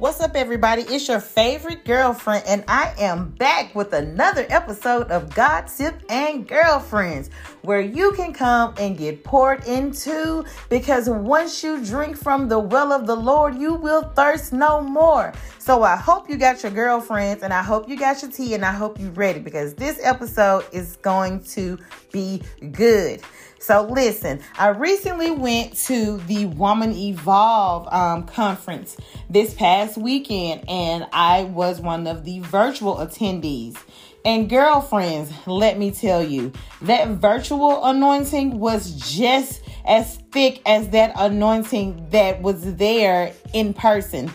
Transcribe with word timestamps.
What's 0.00 0.18
up, 0.22 0.34
everybody? 0.34 0.80
It's 0.84 1.08
your 1.08 1.20
favorite 1.20 1.84
girlfriend, 1.84 2.44
and 2.46 2.64
I 2.66 2.94
am 2.98 3.32
back 3.32 3.74
with 3.74 3.92
another 3.92 4.46
episode 4.48 5.10
of 5.10 5.34
Gossip 5.34 5.94
and 6.08 6.48
Girlfriends, 6.48 7.28
where 7.60 7.82
you 7.82 8.12
can 8.12 8.32
come 8.32 8.72
and 8.78 8.96
get 8.96 9.22
poured 9.24 9.62
into 9.66 10.46
because 10.70 11.06
once 11.06 11.62
you 11.62 11.84
drink 11.84 12.16
from 12.16 12.48
the 12.48 12.58
well 12.58 12.94
of 12.94 13.06
the 13.06 13.14
Lord, 13.14 13.58
you 13.58 13.74
will 13.74 14.04
thirst 14.16 14.54
no 14.54 14.80
more. 14.80 15.34
So 15.58 15.82
I 15.82 15.96
hope 15.96 16.30
you 16.30 16.38
got 16.38 16.62
your 16.62 16.72
girlfriends, 16.72 17.42
and 17.42 17.52
I 17.52 17.62
hope 17.62 17.86
you 17.86 17.98
got 17.98 18.22
your 18.22 18.30
tea, 18.30 18.54
and 18.54 18.64
I 18.64 18.72
hope 18.72 18.98
you're 18.98 19.10
ready 19.10 19.40
because 19.40 19.74
this 19.74 20.00
episode 20.02 20.64
is 20.72 20.96
going 21.02 21.44
to 21.44 21.78
be 22.10 22.40
good. 22.72 23.20
So 23.62 23.82
listen, 23.82 24.40
I 24.58 24.68
recently 24.68 25.30
went 25.30 25.76
to 25.84 26.16
the 26.26 26.46
Woman 26.46 26.92
Evolve 26.92 27.86
um, 27.92 28.24
conference 28.24 28.96
this 29.28 29.52
past 29.52 29.98
weekend, 29.98 30.64
and 30.66 31.06
I 31.12 31.42
was 31.42 31.78
one 31.78 32.06
of 32.06 32.24
the 32.24 32.40
virtual 32.40 32.96
attendees. 32.96 33.76
And 34.24 34.48
girlfriends, 34.48 35.30
let 35.46 35.78
me 35.78 35.90
tell 35.90 36.22
you, 36.22 36.52
that 36.80 37.08
virtual 37.08 37.84
anointing 37.84 38.58
was 38.58 38.92
just 38.94 39.60
as 39.84 40.16
thick 40.32 40.62
as 40.64 40.88
that 40.88 41.12
anointing 41.16 42.08
that 42.12 42.40
was 42.40 42.76
there 42.76 43.34
in 43.52 43.74
person. 43.74 44.32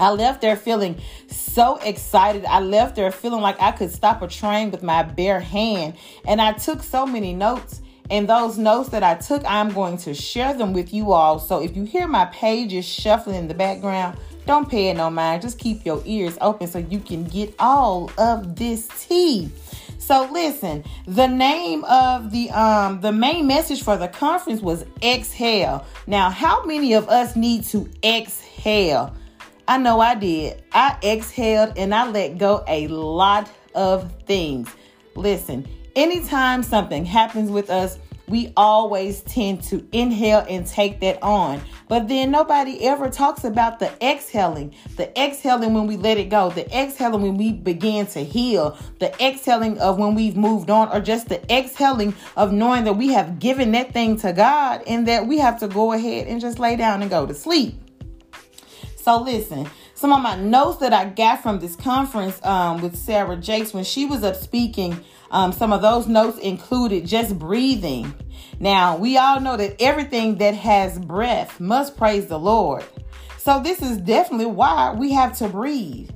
I 0.00 0.10
left 0.10 0.40
there 0.40 0.56
feeling 0.56 1.00
so 1.28 1.76
excited. 1.76 2.44
I 2.46 2.58
left 2.58 2.96
there 2.96 3.12
feeling 3.12 3.42
like 3.42 3.60
I 3.60 3.70
could 3.70 3.92
stop 3.92 4.22
a 4.22 4.26
train 4.26 4.72
with 4.72 4.82
my 4.82 5.04
bare 5.04 5.38
hand. 5.38 5.94
And 6.24 6.40
I 6.40 6.52
took 6.54 6.82
so 6.82 7.06
many 7.06 7.32
notes. 7.32 7.80
And 8.10 8.28
those 8.28 8.58
notes 8.58 8.88
that 8.88 9.04
I 9.04 9.14
took, 9.14 9.42
I'm 9.46 9.72
going 9.72 9.96
to 9.98 10.14
share 10.14 10.52
them 10.52 10.72
with 10.72 10.92
you 10.92 11.12
all. 11.12 11.38
So 11.38 11.62
if 11.62 11.76
you 11.76 11.84
hear 11.84 12.08
my 12.08 12.24
pages 12.26 12.84
shuffling 12.84 13.36
in 13.36 13.48
the 13.48 13.54
background, 13.54 14.18
don't 14.46 14.68
pay 14.68 14.88
it 14.88 14.96
no 14.96 15.10
mind. 15.10 15.42
Just 15.42 15.58
keep 15.58 15.86
your 15.86 16.02
ears 16.04 16.36
open 16.40 16.66
so 16.66 16.78
you 16.78 16.98
can 16.98 17.24
get 17.24 17.54
all 17.58 18.10
of 18.18 18.56
this 18.56 18.88
tea. 18.98 19.50
So 19.98 20.28
listen, 20.32 20.82
the 21.06 21.28
name 21.28 21.84
of 21.84 22.32
the 22.32 22.50
um 22.50 23.00
the 23.00 23.12
main 23.12 23.46
message 23.46 23.82
for 23.82 23.96
the 23.96 24.08
conference 24.08 24.60
was 24.60 24.84
exhale. 25.02 25.86
Now, 26.08 26.30
how 26.30 26.64
many 26.64 26.94
of 26.94 27.08
us 27.08 27.36
need 27.36 27.64
to 27.66 27.88
exhale? 28.02 29.14
I 29.68 29.78
know 29.78 30.00
I 30.00 30.16
did. 30.16 30.64
I 30.72 30.96
exhaled 31.04 31.74
and 31.76 31.94
I 31.94 32.10
let 32.10 32.38
go 32.38 32.64
a 32.66 32.88
lot 32.88 33.48
of 33.74 34.10
things. 34.22 34.68
Listen, 35.14 35.68
anytime 35.96 36.62
something 36.62 37.04
happens 37.04 37.50
with 37.50 37.70
us, 37.70 37.98
we 38.30 38.52
always 38.56 39.22
tend 39.22 39.62
to 39.64 39.84
inhale 39.90 40.46
and 40.48 40.64
take 40.64 41.00
that 41.00 41.20
on. 41.20 41.60
But 41.88 42.06
then 42.06 42.30
nobody 42.30 42.86
ever 42.86 43.10
talks 43.10 43.42
about 43.42 43.80
the 43.80 43.90
exhaling. 44.00 44.72
The 44.96 45.10
exhaling 45.20 45.74
when 45.74 45.88
we 45.88 45.96
let 45.96 46.16
it 46.16 46.28
go. 46.28 46.50
The 46.50 46.64
exhaling 46.72 47.22
when 47.22 47.36
we 47.36 47.52
begin 47.52 48.06
to 48.06 48.20
heal. 48.20 48.78
The 49.00 49.12
exhaling 49.20 49.78
of 49.78 49.98
when 49.98 50.14
we've 50.14 50.36
moved 50.36 50.70
on. 50.70 50.88
Or 50.90 51.00
just 51.00 51.28
the 51.28 51.42
exhaling 51.52 52.14
of 52.36 52.52
knowing 52.52 52.84
that 52.84 52.92
we 52.92 53.08
have 53.08 53.40
given 53.40 53.72
that 53.72 53.92
thing 53.92 54.16
to 54.18 54.32
God 54.32 54.84
and 54.86 55.08
that 55.08 55.26
we 55.26 55.38
have 55.38 55.58
to 55.58 55.66
go 55.66 55.92
ahead 55.92 56.28
and 56.28 56.40
just 56.40 56.60
lay 56.60 56.76
down 56.76 57.02
and 57.02 57.10
go 57.10 57.26
to 57.26 57.34
sleep. 57.34 57.74
So 58.96 59.20
listen, 59.20 59.68
some 60.00 60.14
of 60.14 60.22
my 60.22 60.34
notes 60.34 60.78
that 60.78 60.94
I 60.94 61.04
got 61.04 61.42
from 61.42 61.58
this 61.58 61.76
conference 61.76 62.42
um, 62.42 62.80
with 62.80 62.96
Sarah 62.96 63.36
Jakes 63.36 63.74
when 63.74 63.84
she 63.84 64.06
was 64.06 64.24
up 64.24 64.34
speaking 64.34 64.98
um, 65.30 65.52
some 65.52 65.74
of 65.74 65.82
those 65.82 66.08
notes 66.08 66.38
included 66.38 67.06
just 67.06 67.38
breathing. 67.38 68.14
Now, 68.58 68.96
we 68.96 69.18
all 69.18 69.40
know 69.40 69.58
that 69.58 69.76
everything 69.78 70.36
that 70.36 70.54
has 70.54 70.98
breath 70.98 71.60
must 71.60 71.98
praise 71.98 72.28
the 72.28 72.38
Lord. 72.38 72.82
So, 73.36 73.60
this 73.60 73.82
is 73.82 73.98
definitely 73.98 74.46
why 74.46 74.94
we 74.94 75.12
have 75.12 75.36
to 75.36 75.48
breathe. 75.48 76.08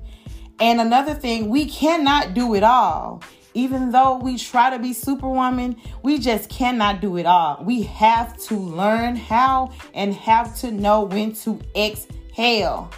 And 0.58 0.80
another 0.80 1.12
thing, 1.12 1.50
we 1.50 1.66
cannot 1.66 2.32
do 2.32 2.54
it 2.54 2.62
all. 2.62 3.22
Even 3.52 3.90
though 3.90 4.16
we 4.16 4.38
try 4.38 4.70
to 4.70 4.78
be 4.78 4.94
superwoman, 4.94 5.76
we 6.02 6.18
just 6.18 6.48
cannot 6.48 7.02
do 7.02 7.18
it 7.18 7.26
all. 7.26 7.62
We 7.62 7.82
have 7.82 8.38
to 8.44 8.56
learn 8.56 9.16
how 9.16 9.74
and 9.92 10.14
have 10.14 10.56
to 10.60 10.70
know 10.70 11.02
when 11.02 11.34
to 11.34 11.60
exhale. 11.76 12.90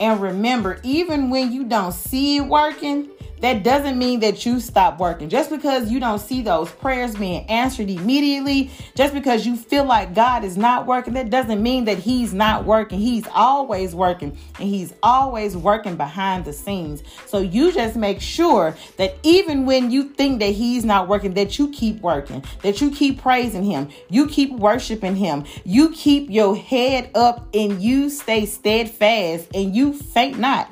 And 0.00 0.20
remember, 0.20 0.80
even 0.82 1.28
when 1.28 1.52
you 1.52 1.64
don't 1.64 1.92
see 1.92 2.38
it 2.38 2.46
working, 2.46 3.10
that 3.40 3.62
doesn't 3.62 3.98
mean 3.98 4.20
that 4.20 4.44
you 4.44 4.60
stop 4.60 4.98
working. 4.98 5.28
Just 5.28 5.50
because 5.50 5.90
you 5.90 6.00
don't 6.00 6.18
see 6.18 6.42
those 6.42 6.70
prayers 6.70 7.14
being 7.14 7.46
answered 7.46 7.88
immediately, 7.88 8.70
just 8.94 9.14
because 9.14 9.46
you 9.46 9.56
feel 9.56 9.84
like 9.84 10.14
God 10.14 10.44
is 10.44 10.56
not 10.56 10.86
working, 10.86 11.14
that 11.14 11.30
doesn't 11.30 11.62
mean 11.62 11.84
that 11.86 11.98
He's 11.98 12.34
not 12.34 12.64
working. 12.64 12.98
He's 13.00 13.26
always 13.34 13.94
working 13.94 14.36
and 14.58 14.68
He's 14.68 14.92
always 15.02 15.56
working 15.56 15.96
behind 15.96 16.44
the 16.44 16.52
scenes. 16.52 17.02
So 17.26 17.38
you 17.38 17.72
just 17.72 17.96
make 17.96 18.20
sure 18.20 18.76
that 18.96 19.16
even 19.22 19.64
when 19.66 19.90
you 19.90 20.04
think 20.04 20.40
that 20.40 20.52
He's 20.52 20.84
not 20.84 21.08
working, 21.08 21.34
that 21.34 21.58
you 21.58 21.70
keep 21.70 22.00
working, 22.00 22.44
that 22.62 22.80
you 22.80 22.90
keep 22.90 23.20
praising 23.20 23.64
Him, 23.64 23.88
you 24.08 24.26
keep 24.26 24.52
worshiping 24.52 25.16
Him, 25.16 25.44
you 25.64 25.90
keep 25.92 26.30
your 26.30 26.56
head 26.56 27.10
up 27.14 27.48
and 27.54 27.82
you 27.82 28.10
stay 28.10 28.46
steadfast 28.46 29.48
and 29.54 29.74
you 29.74 29.92
faint 29.92 30.38
not. 30.38 30.70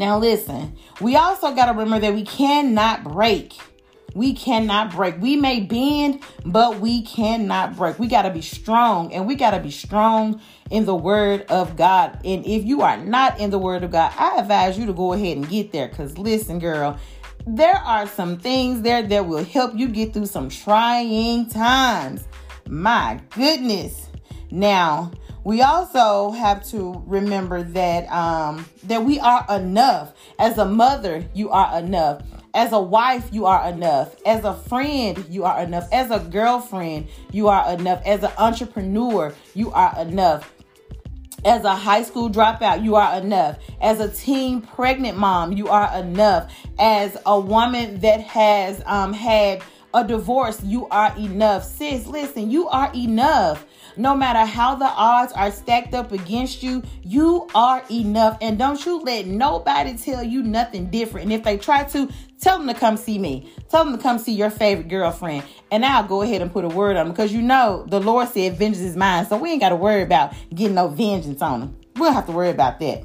Now, 0.00 0.18
listen, 0.18 0.78
we 1.02 1.16
also 1.16 1.54
got 1.54 1.66
to 1.66 1.72
remember 1.72 1.98
that 1.98 2.14
we 2.14 2.24
cannot 2.24 3.04
break. 3.04 3.52
We 4.14 4.32
cannot 4.32 4.92
break. 4.92 5.20
We 5.20 5.36
may 5.36 5.60
bend, 5.60 6.22
but 6.46 6.80
we 6.80 7.02
cannot 7.02 7.76
break. 7.76 7.98
We 7.98 8.08
got 8.08 8.22
to 8.22 8.30
be 8.30 8.40
strong, 8.40 9.12
and 9.12 9.26
we 9.26 9.34
got 9.34 9.50
to 9.50 9.60
be 9.60 9.70
strong 9.70 10.40
in 10.70 10.86
the 10.86 10.94
Word 10.94 11.42
of 11.50 11.76
God. 11.76 12.18
And 12.24 12.46
if 12.46 12.64
you 12.64 12.80
are 12.80 12.96
not 12.96 13.38
in 13.38 13.50
the 13.50 13.58
Word 13.58 13.84
of 13.84 13.90
God, 13.90 14.14
I 14.16 14.38
advise 14.38 14.78
you 14.78 14.86
to 14.86 14.94
go 14.94 15.12
ahead 15.12 15.36
and 15.36 15.46
get 15.46 15.70
there. 15.70 15.88
Because 15.88 16.16
listen, 16.16 16.60
girl, 16.60 16.98
there 17.46 17.76
are 17.76 18.06
some 18.06 18.38
things 18.38 18.80
there 18.80 19.02
that 19.02 19.26
will 19.26 19.44
help 19.44 19.76
you 19.76 19.86
get 19.86 20.14
through 20.14 20.26
some 20.26 20.48
trying 20.48 21.46
times. 21.50 22.26
My 22.66 23.20
goodness. 23.34 24.06
Now, 24.50 25.12
we 25.44 25.62
also 25.62 26.30
have 26.30 26.66
to 26.70 27.02
remember 27.06 27.62
that 27.62 28.10
um, 28.12 28.66
that 28.84 29.04
we 29.04 29.18
are 29.20 29.44
enough. 29.50 30.12
As 30.38 30.58
a 30.58 30.64
mother, 30.64 31.24
you 31.34 31.50
are 31.50 31.78
enough. 31.78 32.22
As 32.52 32.72
a 32.72 32.80
wife, 32.80 33.28
you 33.32 33.46
are 33.46 33.68
enough. 33.68 34.14
As 34.26 34.44
a 34.44 34.54
friend, 34.54 35.24
you 35.30 35.44
are 35.44 35.62
enough. 35.62 35.88
As 35.92 36.10
a 36.10 36.18
girlfriend, 36.18 37.08
you 37.30 37.48
are 37.48 37.72
enough. 37.72 38.02
As 38.04 38.24
an 38.24 38.32
entrepreneur, 38.38 39.32
you 39.54 39.70
are 39.70 39.94
enough. 40.00 40.52
As 41.44 41.64
a 41.64 41.74
high 41.74 42.02
school 42.02 42.28
dropout, 42.28 42.84
you 42.84 42.96
are 42.96 43.18
enough. 43.18 43.58
As 43.80 44.00
a 44.00 44.10
teen 44.10 44.60
pregnant 44.60 45.16
mom, 45.16 45.52
you 45.52 45.68
are 45.68 45.96
enough. 45.96 46.52
As 46.78 47.16
a 47.24 47.38
woman 47.40 48.00
that 48.00 48.20
has 48.22 48.82
um, 48.84 49.12
had 49.12 49.62
a 49.94 50.06
divorce, 50.06 50.62
you 50.62 50.86
are 50.88 51.16
enough. 51.16 51.64
Sis, 51.64 52.06
listen, 52.06 52.50
you 52.50 52.68
are 52.68 52.92
enough. 52.94 53.64
No 54.00 54.16
matter 54.16 54.46
how 54.46 54.76
the 54.76 54.86
odds 54.86 55.30
are 55.34 55.50
stacked 55.50 55.92
up 55.92 56.10
against 56.10 56.62
you, 56.62 56.82
you 57.02 57.46
are 57.54 57.84
enough. 57.90 58.38
And 58.40 58.58
don't 58.58 58.82
you 58.86 58.98
let 59.02 59.26
nobody 59.26 59.94
tell 59.94 60.24
you 60.24 60.42
nothing 60.42 60.86
different. 60.86 61.24
And 61.24 61.32
if 61.34 61.44
they 61.44 61.58
try 61.58 61.84
to, 61.84 62.08
tell 62.40 62.56
them 62.56 62.66
to 62.68 62.72
come 62.72 62.96
see 62.96 63.18
me. 63.18 63.52
Tell 63.68 63.84
them 63.84 63.94
to 63.94 64.02
come 64.02 64.18
see 64.18 64.32
your 64.32 64.48
favorite 64.48 64.88
girlfriend. 64.88 65.44
And 65.70 65.84
I'll 65.84 66.04
go 66.04 66.22
ahead 66.22 66.40
and 66.40 66.50
put 66.50 66.64
a 66.64 66.68
word 66.68 66.96
on 66.96 67.08
them 67.08 67.12
because 67.14 67.30
you 67.30 67.42
know 67.42 67.84
the 67.90 68.00
Lord 68.00 68.30
said 68.30 68.56
vengeance 68.56 68.82
is 68.82 68.96
mine. 68.96 69.26
So 69.26 69.36
we 69.36 69.50
ain't 69.50 69.60
got 69.60 69.68
to 69.68 69.76
worry 69.76 70.00
about 70.00 70.32
getting 70.48 70.76
no 70.76 70.88
vengeance 70.88 71.42
on 71.42 71.60
them. 71.60 71.76
We 71.96 72.06
don't 72.06 72.14
have 72.14 72.24
to 72.24 72.32
worry 72.32 72.48
about 72.48 72.80
that. 72.80 73.04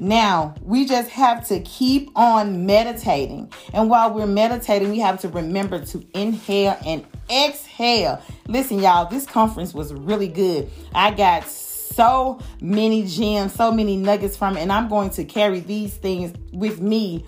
Now, 0.00 0.54
we 0.62 0.86
just 0.86 1.10
have 1.10 1.46
to 1.48 1.60
keep 1.60 2.10
on 2.16 2.64
meditating. 2.64 3.52
And 3.74 3.90
while 3.90 4.10
we're 4.14 4.26
meditating, 4.26 4.88
we 4.88 4.98
have 5.00 5.20
to 5.20 5.28
remember 5.28 5.84
to 5.84 6.02
inhale 6.14 6.78
and 6.86 7.04
exhale. 7.30 8.22
Listen, 8.48 8.78
y'all, 8.78 9.10
this 9.10 9.26
conference 9.26 9.74
was 9.74 9.92
really 9.92 10.28
good. 10.28 10.70
I 10.94 11.10
got 11.10 11.46
so 11.46 12.38
many 12.62 13.04
gems, 13.04 13.52
so 13.52 13.70
many 13.70 13.98
nuggets 13.98 14.38
from 14.38 14.56
it, 14.56 14.60
and 14.60 14.72
I'm 14.72 14.88
going 14.88 15.10
to 15.10 15.24
carry 15.26 15.60
these 15.60 15.94
things 15.96 16.32
with 16.50 16.80
me 16.80 17.26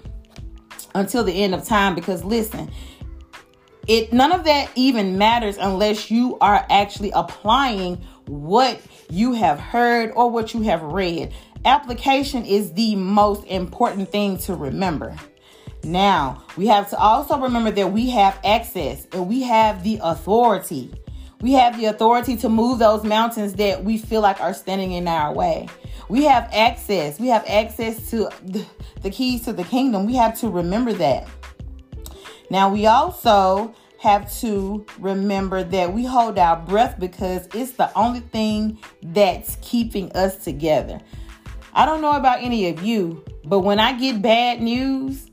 until 0.95 1.25
the 1.25 1.43
end 1.43 1.55
of 1.55 1.67
time 1.67 1.95
because 1.95 2.25
listen, 2.25 2.71
it 3.87 4.15
none 4.15 4.33
of 4.33 4.45
that 4.45 4.71
even 4.77 5.19
matters 5.19 5.59
unless 5.59 6.11
you 6.11 6.39
are 6.41 6.65
actually 6.71 7.11
applying 7.11 7.97
what 8.27 8.81
you 9.11 9.33
have 9.35 9.61
heard 9.61 10.11
or 10.15 10.31
what 10.31 10.55
you 10.55 10.63
have 10.63 10.83
read. 10.83 11.35
Application 11.65 12.45
is 12.45 12.73
the 12.73 12.97
most 12.97 13.45
important 13.47 14.11
thing 14.11 14.37
to 14.39 14.55
remember. 14.55 15.17
Now, 15.85 16.45
we 16.57 16.67
have 16.67 16.91
to 16.91 16.99
also 16.99 17.39
remember 17.39 17.71
that 17.71 17.93
we 17.93 18.11
have 18.11 18.39
access 18.45 19.07
and 19.13 19.29
we 19.29 19.43
have 19.43 19.85
the 19.85 20.01
authority. 20.03 20.93
We 21.41 21.53
have 21.53 21.79
the 21.79 21.87
authority 21.87 22.37
to 22.39 22.49
move 22.49 22.79
those 22.79 23.05
mountains 23.05 23.55
that 23.55 23.85
we 23.85 23.99
feel 23.99 24.21
like 24.21 24.41
are 24.41 24.55
standing 24.55 24.93
in 24.93 25.07
our 25.07 25.33
way. 25.33 25.69
We 26.09 26.25
have 26.25 26.49
access. 26.53 27.19
We 27.21 27.29
have 27.29 27.45
access 27.49 28.11
to 28.11 28.29
the 29.01 29.11
keys 29.11 29.45
to 29.45 29.53
the 29.53 29.65
kingdom. 29.65 30.07
We 30.07 30.17
have 30.17 30.39
to 30.41 30.49
remember 30.49 30.93
that. 30.95 31.29
Now, 32.51 32.73
we 32.73 32.87
also 32.87 33.75
have 33.99 34.33
to 34.41 34.85
remember 34.99 35.63
that 35.63 35.93
we 35.93 36.05
hold 36.05 36.39
our 36.39 36.57
breath 36.57 36.99
because 36.99 37.49
it's 37.55 37.73
the 37.73 37.97
only 37.97 38.21
thing 38.21 38.79
that's 39.01 39.59
keeping 39.63 40.11
us 40.13 40.43
together. 40.43 41.01
I 41.75 41.87
don't 41.87 42.03
know 42.03 42.13
about 42.13 42.43
any 42.43 42.69
of 42.69 42.83
you, 42.83 43.25
but 43.45 43.61
when 43.61 43.81
I 43.81 43.99
get 43.99 44.21
bad 44.21 44.61
news, 44.61 45.31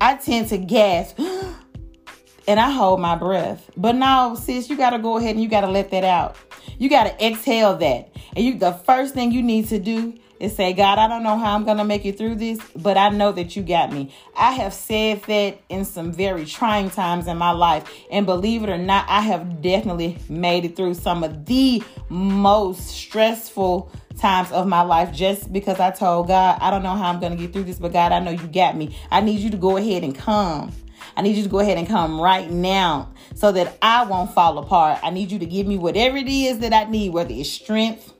I 0.00 0.16
tend 0.16 0.48
to 0.48 0.58
gasp 0.58 1.18
and 2.48 2.60
I 2.60 2.70
hold 2.70 3.00
my 3.00 3.14
breath. 3.14 3.70
But 3.76 3.94
no, 3.96 4.38
sis, 4.40 4.70
you 4.70 4.76
got 4.76 4.90
to 4.90 4.98
go 4.98 5.18
ahead 5.18 5.34
and 5.34 5.42
you 5.42 5.48
got 5.48 5.62
to 5.62 5.70
let 5.70 5.90
that 5.90 6.04
out. 6.04 6.36
You 6.78 6.88
got 6.88 7.04
to 7.04 7.26
exhale 7.26 7.76
that. 7.76 8.10
And 8.34 8.44
you 8.44 8.58
the 8.58 8.72
first 8.72 9.12
thing 9.14 9.32
you 9.32 9.42
need 9.42 9.68
to 9.68 9.78
do 9.78 10.14
is 10.40 10.54
say, 10.54 10.72
God, 10.72 10.98
I 10.98 11.08
don't 11.08 11.22
know 11.22 11.36
how 11.36 11.54
I'm 11.54 11.64
going 11.64 11.78
to 11.78 11.84
make 11.84 12.04
it 12.04 12.18
through 12.18 12.36
this, 12.36 12.58
but 12.74 12.96
I 12.96 13.08
know 13.08 13.32
that 13.32 13.56
you 13.56 13.62
got 13.62 13.92
me. 13.92 14.14
I 14.36 14.52
have 14.52 14.72
said 14.72 15.22
that 15.24 15.58
in 15.68 15.84
some 15.84 16.12
very 16.12 16.44
trying 16.44 16.90
times 16.90 17.26
in 17.26 17.36
my 17.36 17.52
life. 17.52 17.90
And 18.10 18.26
believe 18.26 18.62
it 18.62 18.68
or 18.68 18.78
not, 18.78 19.06
I 19.08 19.20
have 19.20 19.62
definitely 19.62 20.18
made 20.28 20.64
it 20.64 20.76
through 20.76 20.94
some 20.94 21.24
of 21.24 21.46
the 21.46 21.82
most 22.08 22.88
stressful 22.88 23.90
times 24.18 24.50
of 24.52 24.66
my 24.66 24.82
life 24.82 25.12
just 25.12 25.52
because 25.52 25.78
I 25.80 25.90
told 25.90 26.28
God, 26.28 26.58
I 26.60 26.70
don't 26.70 26.82
know 26.82 26.94
how 26.94 27.10
I'm 27.10 27.20
going 27.20 27.32
to 27.32 27.38
get 27.38 27.52
through 27.52 27.64
this, 27.64 27.78
but 27.78 27.92
God, 27.92 28.12
I 28.12 28.20
know 28.20 28.30
you 28.30 28.46
got 28.46 28.76
me. 28.76 28.96
I 29.10 29.20
need 29.20 29.40
you 29.40 29.50
to 29.50 29.56
go 29.56 29.76
ahead 29.76 30.04
and 30.04 30.14
come. 30.14 30.72
I 31.16 31.22
need 31.22 31.36
you 31.36 31.42
to 31.44 31.48
go 31.48 31.60
ahead 31.60 31.78
and 31.78 31.86
come 31.86 32.20
right 32.20 32.50
now 32.50 33.12
so 33.34 33.52
that 33.52 33.78
I 33.80 34.04
won't 34.04 34.32
fall 34.32 34.58
apart. 34.58 34.98
I 35.02 35.10
need 35.10 35.30
you 35.30 35.38
to 35.38 35.46
give 35.46 35.66
me 35.66 35.78
whatever 35.78 36.16
it 36.16 36.28
is 36.28 36.58
that 36.58 36.72
I 36.72 36.84
need, 36.84 37.12
whether 37.12 37.32
it's 37.32 37.50
strength, 37.50 38.12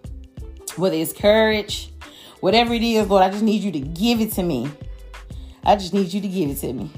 whether 0.77 0.97
it's 0.97 1.12
courage, 1.12 1.91
Whatever 2.41 2.75
it 2.75 2.83
is, 2.83 3.09
Lord, 3.09 3.23
I 3.23 3.31
just 3.31 3.43
need 3.43 3.62
you 3.62 3.73
to 3.73 3.81
give 3.81 4.21
it 4.21 4.33
to 4.33 4.43
me. 4.43 4.71
I 5.65 5.77
just 5.77 5.94
need 5.94 6.12
you 6.12 6.21
to 6.21 6.29
give 6.29 6.50
it 6.50 6.59
to 6.59 6.73
me. 6.73 6.91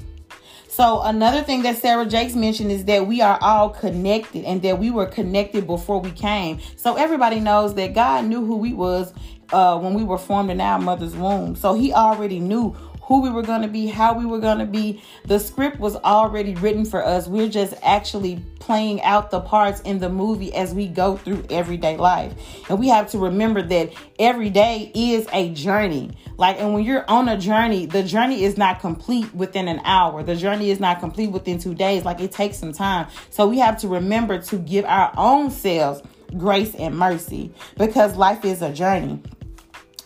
So, 0.67 1.01
another 1.01 1.41
thing 1.41 1.63
that 1.63 1.77
Sarah 1.77 2.05
Jakes 2.05 2.35
mentioned 2.35 2.71
is 2.71 2.85
that 2.85 3.05
we 3.05 3.19
are 3.21 3.37
all 3.41 3.69
connected 3.69 4.45
and 4.45 4.61
that 4.61 4.79
we 4.79 4.91
were 4.91 5.07
connected 5.07 5.67
before 5.67 5.99
we 5.99 6.11
came. 6.11 6.59
So, 6.77 6.95
everybody 6.95 7.39
knows 7.39 7.73
that 7.75 7.93
God 7.93 8.25
knew 8.25 8.45
who 8.45 8.55
we 8.55 8.73
was 8.73 9.13
uh, 9.51 9.77
when 9.79 9.93
we 9.93 10.03
were 10.03 10.17
formed 10.17 10.51
in 10.51 10.61
our 10.61 10.79
mother's 10.79 11.15
womb. 11.15 11.55
So, 11.55 11.73
He 11.73 11.91
already 11.91 12.39
knew 12.39 12.77
who 13.09 13.21
we 13.21 13.29
were 13.31 13.41
going 13.41 13.63
to 13.63 13.67
be, 13.67 13.87
how 13.87 14.13
we 14.13 14.23
were 14.23 14.39
going 14.39 14.59
to 14.59 14.65
be. 14.65 15.01
The 15.25 15.39
script 15.39 15.79
was 15.79 15.95
already 15.95 16.53
written 16.53 16.85
for 16.85 17.03
us. 17.03 17.27
We're 17.27 17.49
just 17.49 17.73
actually 17.81 18.45
playing 18.59 19.01
out 19.01 19.31
the 19.31 19.41
parts 19.41 19.81
in 19.81 19.97
the 19.97 20.09
movie 20.09 20.53
as 20.53 20.75
we 20.75 20.87
go 20.87 21.17
through 21.17 21.43
everyday 21.49 21.97
life. 21.97 22.33
And 22.69 22.79
we 22.79 22.87
have 22.89 23.09
to 23.09 23.17
remember 23.17 23.63
that 23.63 23.93
every 24.19 24.51
day 24.51 24.91
is 24.93 25.27
a 25.33 25.49
journey. 25.49 26.11
Like, 26.37 26.59
and 26.59 26.71
when 26.75 26.83
you're 26.83 27.09
on 27.09 27.27
a 27.27 27.35
journey, 27.35 27.87
the 27.87 28.03
journey 28.03 28.43
is 28.43 28.57
not 28.57 28.79
complete 28.79 29.33
within 29.33 29.67
an 29.67 29.81
hour. 29.85 30.21
The 30.21 30.35
journey 30.35 30.69
is 30.69 30.79
not 30.79 30.99
complete 30.99 31.31
within 31.31 31.57
two 31.57 31.73
days. 31.73 32.05
Like, 32.05 32.19
it 32.19 32.31
takes 32.31 32.59
some 32.59 32.73
time. 32.73 33.07
So 33.31 33.47
we 33.47 33.57
have 33.57 33.79
to 33.79 33.87
remember 33.87 34.37
to 34.37 34.57
give 34.59 34.85
our 34.85 35.11
own 35.17 35.49
selves 35.49 36.03
grace 36.37 36.75
and 36.75 36.95
mercy 36.95 37.51
because 37.75 38.15
life 38.15 38.45
is 38.45 38.61
a 38.61 38.71
journey. 38.71 39.19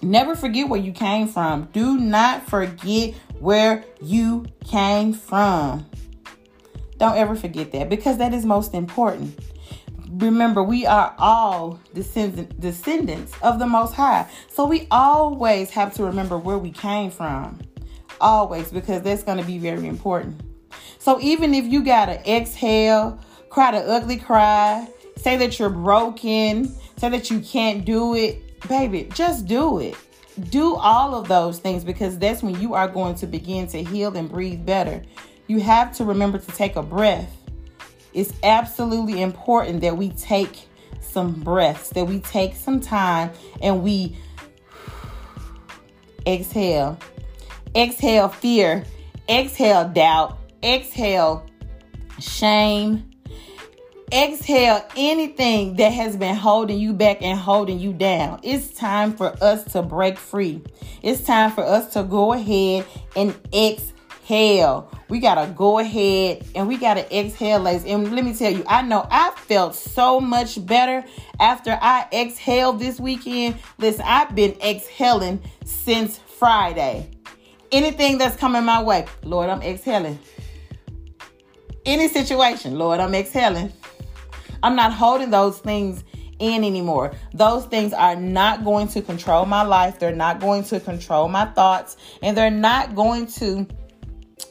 Never 0.03 0.35
forget 0.35 0.67
where 0.69 0.79
you 0.79 0.91
came 0.91 1.27
from. 1.27 1.69
Do 1.73 1.97
not 1.97 2.47
forget 2.49 3.13
where 3.39 3.83
you 4.01 4.45
came 4.65 5.13
from. 5.13 5.85
Don't 6.97 7.17
ever 7.17 7.35
forget 7.35 7.71
that 7.71 7.89
because 7.89 8.17
that 8.17 8.33
is 8.33 8.45
most 8.45 8.73
important. 8.73 9.37
Remember, 10.09 10.61
we 10.61 10.85
are 10.85 11.15
all 11.17 11.79
descendants 11.93 13.33
of 13.41 13.59
the 13.59 13.65
Most 13.65 13.93
High. 13.93 14.29
So 14.49 14.65
we 14.65 14.87
always 14.91 15.71
have 15.71 15.93
to 15.95 16.03
remember 16.03 16.37
where 16.37 16.57
we 16.57 16.71
came 16.71 17.09
from. 17.09 17.59
Always, 18.21 18.71
because 18.71 19.01
that's 19.01 19.23
going 19.23 19.39
to 19.39 19.43
be 19.43 19.57
very 19.57 19.87
important. 19.87 20.39
So 20.99 21.19
even 21.19 21.53
if 21.53 21.65
you 21.65 21.83
got 21.83 22.05
to 22.05 22.31
exhale, 22.31 23.19
cry 23.49 23.71
the 23.71 23.79
ugly 23.79 24.17
cry, 24.17 24.87
say 25.17 25.35
that 25.37 25.57
you're 25.57 25.69
broken, 25.69 26.73
say 26.97 27.09
that 27.09 27.31
you 27.31 27.39
can't 27.39 27.83
do 27.83 28.15
it, 28.15 28.52
baby, 28.67 29.09
just 29.13 29.45
do 29.45 29.79
it. 29.79 29.95
Do 30.49 30.75
all 30.75 31.13
of 31.15 31.27
those 31.27 31.59
things 31.59 31.83
because 31.83 32.17
that's 32.17 32.41
when 32.41 32.59
you 32.59 32.73
are 32.73 32.87
going 32.87 33.15
to 33.15 33.27
begin 33.27 33.67
to 33.67 33.83
heal 33.83 34.15
and 34.15 34.29
breathe 34.29 34.65
better. 34.65 35.03
You 35.47 35.59
have 35.59 35.95
to 35.97 36.05
remember 36.05 36.39
to 36.39 36.51
take 36.51 36.75
a 36.75 36.81
breath. 36.83 37.29
It's 38.13 38.33
absolutely 38.43 39.21
important 39.21 39.81
that 39.81 39.97
we 39.97 40.09
take 40.09 40.67
some 41.01 41.33
breaths, 41.33 41.89
that 41.89 42.05
we 42.05 42.19
take 42.19 42.55
some 42.55 42.79
time 42.79 43.31
and 43.61 43.83
we 43.83 44.17
exhale. 46.25 46.97
Exhale 47.75 48.29
fear, 48.29 48.85
exhale 49.29 49.89
doubt, 49.89 50.37
exhale 50.63 51.45
shame, 52.19 53.09
exhale 54.13 54.85
anything 54.95 55.75
that 55.77 55.89
has 55.89 56.15
been 56.15 56.35
holding 56.35 56.77
you 56.77 56.93
back 56.93 57.21
and 57.21 57.37
holding 57.37 57.79
you 57.79 57.91
down. 57.93 58.39
It's 58.43 58.67
time 58.69 59.15
for 59.15 59.35
us 59.41 59.63
to 59.73 59.81
break 59.81 60.19
free. 60.19 60.61
It's 61.01 61.23
time 61.23 61.51
for 61.51 61.63
us 61.63 61.91
to 61.93 62.03
go 62.03 62.33
ahead 62.33 62.85
and 63.15 63.35
exhale. 63.51 64.91
We 65.09 65.19
got 65.19 65.43
to 65.43 65.51
go 65.53 65.79
ahead 65.79 66.45
and 66.53 66.67
we 66.67 66.77
got 66.77 66.93
to 66.95 67.17
exhale, 67.17 67.59
ladies. 67.59 67.85
And 67.85 68.13
let 68.15 68.23
me 68.23 68.35
tell 68.35 68.51
you, 68.51 68.63
I 68.67 68.83
know 68.83 69.07
I 69.09 69.31
felt 69.31 69.73
so 69.73 70.19
much 70.19 70.63
better 70.63 71.03
after 71.39 71.77
I 71.81 72.07
exhaled 72.13 72.79
this 72.79 72.99
weekend. 72.99 73.55
Listen, 73.79 74.05
I've 74.05 74.35
been 74.35 74.55
exhaling 74.61 75.41
since 75.65 76.19
Friday. 76.19 77.09
Anything 77.71 78.19
that's 78.19 78.35
coming 78.35 78.63
my 78.63 78.83
way, 78.83 79.07
Lord, 79.23 79.49
I'm 79.49 79.63
exhaling. 79.63 80.19
Any 81.85 82.07
situation, 82.07 82.77
Lord, 82.77 82.99
I'm 82.99 83.15
exhaling 83.15 83.73
I'm 84.63 84.75
not 84.75 84.93
holding 84.93 85.29
those 85.29 85.59
things 85.59 86.03
in 86.39 86.63
anymore. 86.63 87.13
Those 87.33 87.65
things 87.65 87.93
are 87.93 88.15
not 88.15 88.63
going 88.63 88.87
to 88.89 89.01
control 89.01 89.45
my 89.45 89.61
life. 89.61 89.99
They're 89.99 90.15
not 90.15 90.39
going 90.39 90.63
to 90.65 90.79
control 90.79 91.27
my 91.27 91.45
thoughts. 91.45 91.97
And 92.21 92.35
they're 92.35 92.49
not 92.49 92.95
going 92.95 93.27
to 93.27 93.67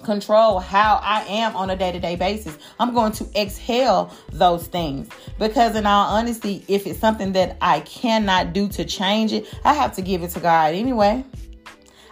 control 0.05 0.59
how 0.59 1.01
I 1.03 1.23
am 1.23 1.57
on 1.57 1.71
a 1.71 1.77
day 1.77 1.93
to 1.93 2.01
day 2.01 2.17
basis. 2.17 2.57
I'm 2.79 2.95
going 2.95 3.13
to 3.13 3.41
exhale 3.41 4.15
those 4.33 4.67
things 4.67 5.09
because, 5.39 5.77
in 5.77 5.87
all 5.87 6.15
honesty, 6.15 6.65
if 6.69 6.87
it's 6.87 6.99
something 6.99 7.33
that 7.33 7.57
I 7.61 7.81
cannot 7.81 8.53
do 8.53 8.69
to 8.69 8.85
change 8.85 9.33
it, 9.33 9.53
I 9.65 9.75
have 9.75 9.95
to 9.97 10.03
give 10.03 10.23
it 10.23 10.31
to 10.31 10.41
God 10.41 10.75
anyway. 10.75 11.25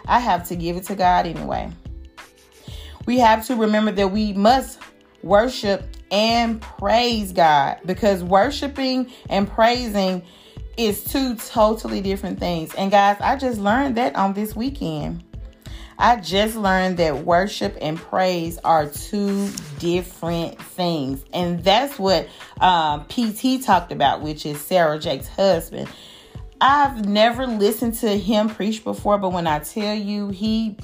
I 0.05 0.19
have 0.19 0.47
to 0.49 0.55
give 0.55 0.77
it 0.77 0.83
to 0.85 0.95
God 0.95 1.27
anyway. 1.27 1.71
We 3.05 3.19
have 3.19 3.45
to 3.47 3.55
remember 3.55 3.91
that 3.93 4.11
we 4.11 4.33
must 4.33 4.79
worship 5.23 5.83
and 6.11 6.61
praise 6.61 7.31
God 7.31 7.79
because 7.85 8.23
worshiping 8.23 9.11
and 9.29 9.49
praising 9.49 10.23
is 10.77 11.03
two 11.03 11.35
totally 11.35 12.01
different 12.01 12.39
things. 12.39 12.73
And 12.75 12.91
guys, 12.91 13.17
I 13.21 13.37
just 13.37 13.59
learned 13.59 13.97
that 13.97 14.15
on 14.15 14.33
this 14.33 14.55
weekend. 14.55 15.23
I 15.97 16.15
just 16.15 16.55
learned 16.55 16.97
that 16.97 17.25
worship 17.25 17.77
and 17.79 17.95
praise 17.95 18.57
are 18.63 18.87
two 18.87 19.49
different 19.77 20.59
things. 20.59 21.23
And 21.31 21.63
that's 21.63 21.99
what 21.99 22.27
um, 22.59 23.05
PT 23.05 23.63
talked 23.63 23.91
about, 23.91 24.21
which 24.21 24.45
is 24.45 24.59
Sarah 24.59 24.97
Jake's 24.97 25.27
husband. 25.27 25.87
I've 26.59 27.05
never 27.05 27.45
listened 27.45 27.95
to 27.95 28.17
him 28.17 28.49
preach 28.49 28.83
before, 28.83 29.17
but 29.19 29.31
when 29.31 29.47
I 29.47 29.59
tell 29.59 29.95
you, 29.95 30.29
he 30.29 30.75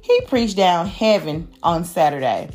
he 0.00 0.20
preached 0.22 0.56
down 0.56 0.86
heaven 0.86 1.52
on 1.62 1.84
Saturday 1.84 2.50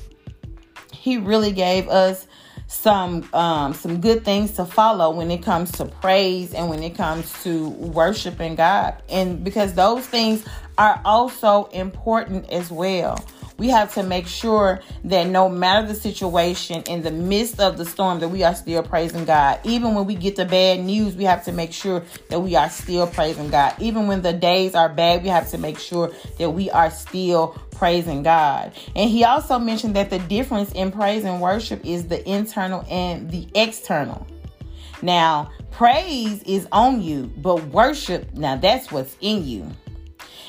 he 1.01 1.17
really 1.17 1.51
gave 1.51 1.89
us 1.89 2.27
some 2.67 3.27
um, 3.33 3.73
some 3.73 3.99
good 3.99 4.23
things 4.23 4.51
to 4.51 4.65
follow 4.65 5.09
when 5.09 5.31
it 5.31 5.41
comes 5.43 5.71
to 5.73 5.85
praise 5.85 6.53
and 6.53 6.69
when 6.69 6.83
it 6.83 6.95
comes 6.95 7.43
to 7.43 7.69
worshiping 7.69 8.53
God. 8.55 9.01
And 9.09 9.43
because 9.43 9.73
those 9.73 10.05
things 10.05 10.45
are 10.77 11.01
also 11.03 11.65
important 11.73 12.49
as 12.51 12.69
well 12.69 13.17
we 13.61 13.67
have 13.67 13.93
to 13.93 14.01
make 14.01 14.25
sure 14.25 14.81
that 15.03 15.27
no 15.27 15.47
matter 15.47 15.85
the 15.85 15.93
situation, 15.93 16.81
in 16.87 17.03
the 17.03 17.11
midst 17.11 17.59
of 17.59 17.77
the 17.77 17.85
storm, 17.85 18.19
that 18.19 18.29
we 18.29 18.41
are 18.41 18.55
still 18.55 18.81
praising 18.81 19.23
God. 19.23 19.59
Even 19.63 19.93
when 19.93 20.07
we 20.07 20.15
get 20.15 20.35
the 20.35 20.45
bad 20.45 20.79
news, 20.79 21.15
we 21.15 21.25
have 21.25 21.45
to 21.45 21.51
make 21.51 21.71
sure 21.71 22.03
that 22.29 22.39
we 22.39 22.55
are 22.55 22.71
still 22.71 23.05
praising 23.05 23.51
God. 23.51 23.75
Even 23.79 24.07
when 24.07 24.23
the 24.23 24.33
days 24.33 24.73
are 24.73 24.89
bad, 24.89 25.21
we 25.21 25.29
have 25.29 25.47
to 25.51 25.59
make 25.59 25.77
sure 25.77 26.11
that 26.39 26.49
we 26.49 26.71
are 26.71 26.89
still 26.89 27.49
praising 27.69 28.23
God. 28.23 28.73
And 28.95 29.07
he 29.07 29.25
also 29.25 29.59
mentioned 29.59 29.95
that 29.95 30.09
the 30.09 30.17
difference 30.17 30.71
in 30.71 30.91
praise 30.91 31.23
and 31.23 31.39
worship 31.39 31.85
is 31.85 32.07
the 32.07 32.27
internal 32.27 32.83
and 32.89 33.29
the 33.29 33.47
external. 33.53 34.25
Now, 35.03 35.51
praise 35.69 36.41
is 36.47 36.67
on 36.71 37.03
you, 37.03 37.31
but 37.37 37.63
worship, 37.65 38.33
now 38.33 38.55
that's 38.55 38.91
what's 38.91 39.15
in 39.21 39.45
you. 39.45 39.69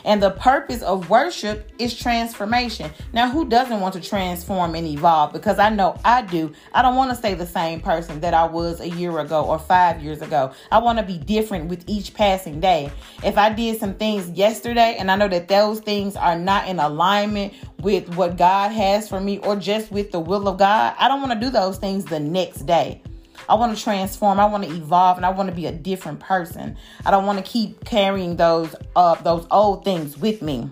And 0.05 0.23
the 0.23 0.31
purpose 0.31 0.83
of 0.83 1.11
worship 1.11 1.71
is 1.79 1.97
transformation. 1.97 2.91
Now, 3.13 3.31
who 3.31 3.49
doesn't 3.49 3.81
want 3.81 3.95
to 3.95 4.01
transform 4.01 4.75
and 4.75 4.87
evolve? 4.87 5.33
Because 5.33 5.59
I 5.59 5.71
know 5.71 5.99
I 6.05 6.23
do. 6.23 6.53
I 6.73 6.83
don't 6.83 6.97
want 6.97 7.11
to 7.11 7.17
stay 7.17 7.35
the 7.35 7.47
same 7.47 7.81
person 7.81 8.21
that 8.21 8.35
I 8.35 8.45
was 8.45 8.81
a 8.81 8.89
year 8.89 9.19
ago 9.19 9.45
or 9.45 9.59
five 9.59 10.03
years 10.03 10.23
ago. 10.23 10.53
I 10.71 10.79
want 10.79 10.99
to 10.99 11.05
be 11.05 11.19
different 11.19 11.69
with 11.69 11.85
each 11.87 12.15
passing 12.15 12.61
day. 12.61 12.91
If 13.23 13.39
I 13.39 13.53
did 13.53 13.79
some 13.79 13.95
things 13.95 14.29
yesterday 14.31 14.97
and 14.99 15.11
I 15.11 15.17
know 15.17 15.29
that 15.29 15.49
those 15.49 15.81
things 15.81 16.17
are 16.17 16.39
not 16.39 16.69
in 16.69 16.79
alignment 16.79 17.55
with 17.81 18.15
what 18.17 18.37
God 18.37 18.73
has 18.73 19.09
for 19.09 19.21
me 19.21 19.39
or 19.39 19.57
just 19.57 19.91
with 19.91 20.13
the 20.13 20.21
will 20.21 20.49
of 20.49 20.59
God, 20.59 20.95
I 20.99 21.09
don't 21.09 21.21
want 21.21 21.33
to 21.33 21.41
do 21.41 21.51
those 21.51 21.79
things 21.79 22.05
the 22.05 22.21
next 22.21 22.67
day. 22.67 23.03
I 23.49 23.55
want 23.55 23.77
to 23.77 23.83
transform. 23.83 24.41
I 24.41 24.47
want 24.47 24.65
to 24.65 24.71
evolve, 24.71 25.17
and 25.17 25.27
I 25.27 25.31
want 25.31 25.49
to 25.49 25.55
be 25.55 25.67
a 25.67 25.73
different 25.73 26.21
person. 26.21 26.77
I 27.05 27.11
don't 27.11 27.27
want 27.27 27.45
to 27.45 27.51
keep 27.51 27.85
carrying 27.85 28.37
those 28.37 28.75
uh, 28.97 29.17
those 29.17 29.47
old 29.51 29.85
things 29.85 30.17
with 30.19 30.43
me. 30.43 30.71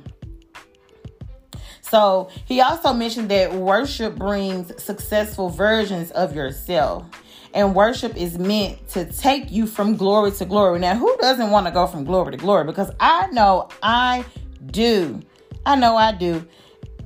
So 1.91 2.31
he 2.45 2.61
also 2.61 2.93
mentioned 2.93 3.31
that 3.31 3.53
worship 3.53 4.15
brings 4.15 4.81
successful 4.81 5.49
versions 5.49 6.13
of 6.13 6.37
yourself. 6.37 7.05
And 7.53 7.75
worship 7.75 8.17
is 8.17 8.39
meant 8.39 8.89
to 8.91 9.05
take 9.13 9.51
you 9.51 9.67
from 9.67 9.97
glory 9.97 10.31
to 10.31 10.45
glory. 10.45 10.79
Now, 10.79 10.95
who 10.95 11.17
doesn't 11.17 11.51
want 11.51 11.67
to 11.67 11.73
go 11.73 11.89
from 11.89 12.05
glory 12.05 12.31
to 12.31 12.37
glory? 12.37 12.65
Because 12.65 12.93
I 13.01 13.27
know 13.33 13.69
I 13.83 14.25
do. 14.67 15.21
I 15.67 15.75
know 15.75 15.97
I 15.97 16.13
do. 16.13 16.47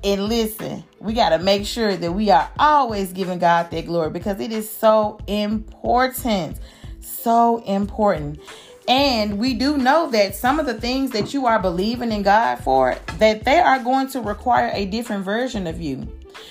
And 0.04 0.26
listen, 0.26 0.84
we 1.00 1.14
got 1.14 1.30
to 1.30 1.38
make 1.38 1.64
sure 1.64 1.96
that 1.96 2.12
we 2.12 2.30
are 2.30 2.50
always 2.58 3.14
giving 3.14 3.38
God 3.38 3.70
that 3.70 3.86
glory 3.86 4.10
because 4.10 4.38
it 4.38 4.52
is 4.52 4.70
so 4.70 5.18
important. 5.26 6.58
So 7.00 7.62
important. 7.64 8.38
And 8.86 9.38
we 9.38 9.54
do 9.54 9.78
know 9.78 10.10
that 10.10 10.36
some 10.36 10.60
of 10.60 10.66
the 10.66 10.74
things 10.74 11.12
that 11.12 11.32
you 11.32 11.46
are 11.46 11.58
believing 11.58 12.12
in 12.12 12.22
God 12.22 12.56
for, 12.56 12.98
that 13.18 13.44
they 13.46 13.58
are 13.58 13.78
going 13.78 14.08
to 14.08 14.20
require 14.20 14.70
a 14.74 14.84
different 14.84 15.24
version 15.24 15.66
of 15.66 15.80
you. 15.80 16.06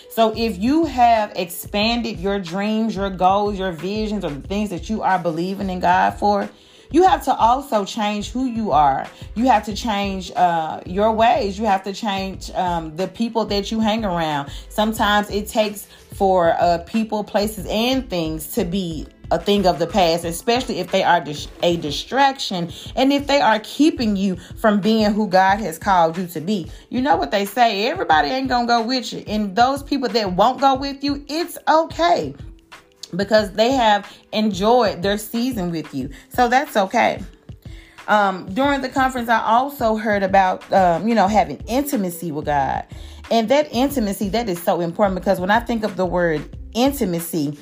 So 0.09 0.33
if 0.35 0.57
you 0.57 0.85
have 0.85 1.33
expanded 1.35 2.19
your 2.19 2.39
dreams, 2.39 2.95
your 2.95 3.11
goals, 3.11 3.59
your 3.59 3.71
visions, 3.71 4.25
or 4.25 4.31
the 4.31 4.47
things 4.47 4.71
that 4.71 4.89
you 4.89 5.03
are 5.03 5.19
believing 5.19 5.69
in 5.69 5.79
God 5.79 6.11
for, 6.17 6.49
you 6.93 7.03
have 7.03 7.25
to 7.25 7.35
also 7.35 7.83
change 7.83 8.31
who 8.31 8.45
you 8.45 8.71
are. 8.71 9.07
You 9.35 9.47
have 9.47 9.65
to 9.65 9.75
change 9.75 10.31
uh, 10.35 10.79
your 10.85 11.11
ways. 11.11 11.57
You 11.57 11.65
have 11.65 11.83
to 11.83 11.93
change 11.93 12.51
um, 12.51 12.95
the 12.95 13.07
people 13.07 13.45
that 13.45 13.71
you 13.71 13.79
hang 13.79 14.05
around. 14.05 14.51
Sometimes 14.69 15.29
it 15.31 15.47
takes 15.47 15.87
for 16.13 16.55
uh, 16.59 16.77
people, 16.85 17.23
places, 17.23 17.65
and 17.67 18.07
things 18.07 18.53
to 18.53 18.63
be 18.63 19.07
a 19.31 19.39
thing 19.39 19.65
of 19.65 19.79
the 19.79 19.87
past, 19.87 20.23
especially 20.23 20.79
if 20.79 20.91
they 20.91 21.01
are 21.01 21.23
a 21.63 21.77
distraction 21.77 22.71
and 22.95 23.11
if 23.11 23.25
they 23.25 23.41
are 23.41 23.59
keeping 23.63 24.15
you 24.15 24.35
from 24.35 24.79
being 24.79 25.11
who 25.11 25.27
God 25.27 25.57
has 25.57 25.79
called 25.79 26.15
you 26.15 26.27
to 26.27 26.41
be. 26.41 26.69
You 26.89 27.01
know 27.01 27.15
what 27.15 27.31
they 27.31 27.45
say 27.45 27.87
everybody 27.87 28.27
ain't 28.27 28.49
gonna 28.49 28.67
go 28.67 28.83
with 28.83 29.11
you, 29.11 29.23
and 29.25 29.55
those 29.55 29.81
people 29.81 30.09
that 30.09 30.33
won't 30.33 30.61
go 30.61 30.75
with 30.75 31.03
you, 31.03 31.25
it's 31.27 31.57
okay 31.67 32.35
because 33.15 33.51
they 33.53 33.71
have 33.71 34.11
enjoyed 34.31 35.01
their 35.01 35.17
season 35.17 35.71
with 35.71 35.93
you. 35.93 36.09
So 36.29 36.47
that's 36.47 36.75
okay. 36.75 37.23
Um, 38.07 38.53
during 38.53 38.81
the 38.81 38.89
conference, 38.89 39.29
I 39.29 39.41
also 39.41 39.95
heard 39.95 40.23
about, 40.23 40.71
um, 40.73 41.07
you 41.07 41.15
know, 41.15 41.27
having 41.27 41.57
intimacy 41.67 42.31
with 42.31 42.45
God. 42.45 42.85
And 43.31 43.47
that 43.49 43.69
intimacy, 43.71 44.29
that 44.29 44.49
is 44.49 44.61
so 44.61 44.81
important 44.81 45.19
because 45.19 45.39
when 45.39 45.49
I 45.49 45.59
think 45.59 45.83
of 45.83 45.95
the 45.95 46.05
word 46.05 46.57
intimacy, 46.73 47.57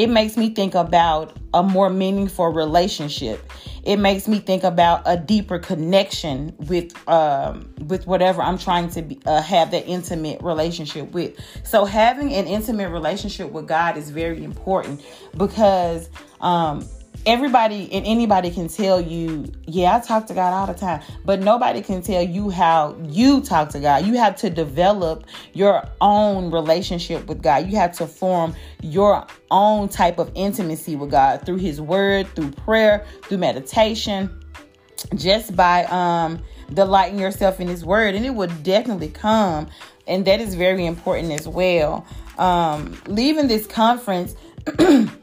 it 0.00 0.08
makes 0.08 0.34
me 0.38 0.48
think 0.48 0.74
about 0.74 1.36
a 1.52 1.62
more 1.62 1.90
meaningful 1.90 2.48
relationship. 2.48 3.52
It 3.82 3.98
makes 3.98 4.26
me 4.26 4.38
think 4.38 4.64
about 4.64 5.02
a 5.04 5.18
deeper 5.18 5.58
connection 5.58 6.54
with 6.58 6.96
um, 7.06 7.68
with 7.86 8.06
whatever 8.06 8.40
I'm 8.40 8.56
trying 8.56 8.88
to 8.90 9.02
be, 9.02 9.20
uh, 9.26 9.42
have 9.42 9.70
that 9.72 9.86
intimate 9.86 10.40
relationship 10.40 11.12
with. 11.12 11.38
So 11.64 11.84
having 11.84 12.32
an 12.32 12.46
intimate 12.46 12.88
relationship 12.88 13.52
with 13.52 13.68
God 13.68 13.98
is 13.98 14.08
very 14.08 14.42
important 14.42 15.02
because 15.36 16.08
um, 16.40 16.88
everybody 17.26 17.90
and 17.92 18.06
anybody 18.06 18.50
can 18.50 18.68
tell 18.68 19.00
you, 19.00 19.50
yeah, 19.66 19.96
I 19.96 20.00
talk 20.00 20.26
to 20.28 20.34
God 20.34 20.52
all 20.52 20.66
the 20.66 20.78
time, 20.78 21.02
but 21.24 21.40
nobody 21.40 21.82
can 21.82 22.02
tell 22.02 22.22
you 22.22 22.50
how 22.50 22.96
you 23.08 23.40
talk 23.42 23.70
to 23.70 23.80
God. 23.80 24.06
You 24.06 24.14
have 24.14 24.36
to 24.36 24.50
develop 24.50 25.24
your 25.52 25.84
own 26.00 26.50
relationship 26.50 27.26
with 27.26 27.42
God. 27.42 27.68
You 27.68 27.76
have 27.76 27.92
to 27.98 28.06
form 28.06 28.54
your 28.82 29.26
own 29.50 29.88
type 29.88 30.18
of 30.18 30.30
intimacy 30.34 30.96
with 30.96 31.10
God 31.10 31.44
through 31.44 31.58
His 31.58 31.80
Word, 31.80 32.26
through 32.34 32.52
prayer, 32.52 33.06
through 33.22 33.38
meditation, 33.38 34.42
just 35.14 35.54
by 35.54 35.84
um, 35.84 36.42
delighting 36.72 37.18
yourself 37.18 37.60
in 37.60 37.68
His 37.68 37.84
Word, 37.84 38.14
and 38.14 38.24
it 38.24 38.34
will 38.34 38.50
definitely 38.62 39.08
come. 39.08 39.68
And 40.06 40.24
that 40.24 40.40
is 40.40 40.54
very 40.54 40.86
important 40.86 41.32
as 41.32 41.46
well. 41.46 42.06
Um, 42.38 43.00
leaving 43.06 43.48
this 43.48 43.66
conference. 43.66 44.34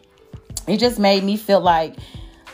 it 0.67 0.77
just 0.77 0.99
made 0.99 1.23
me 1.23 1.37
feel 1.37 1.61
like 1.61 1.95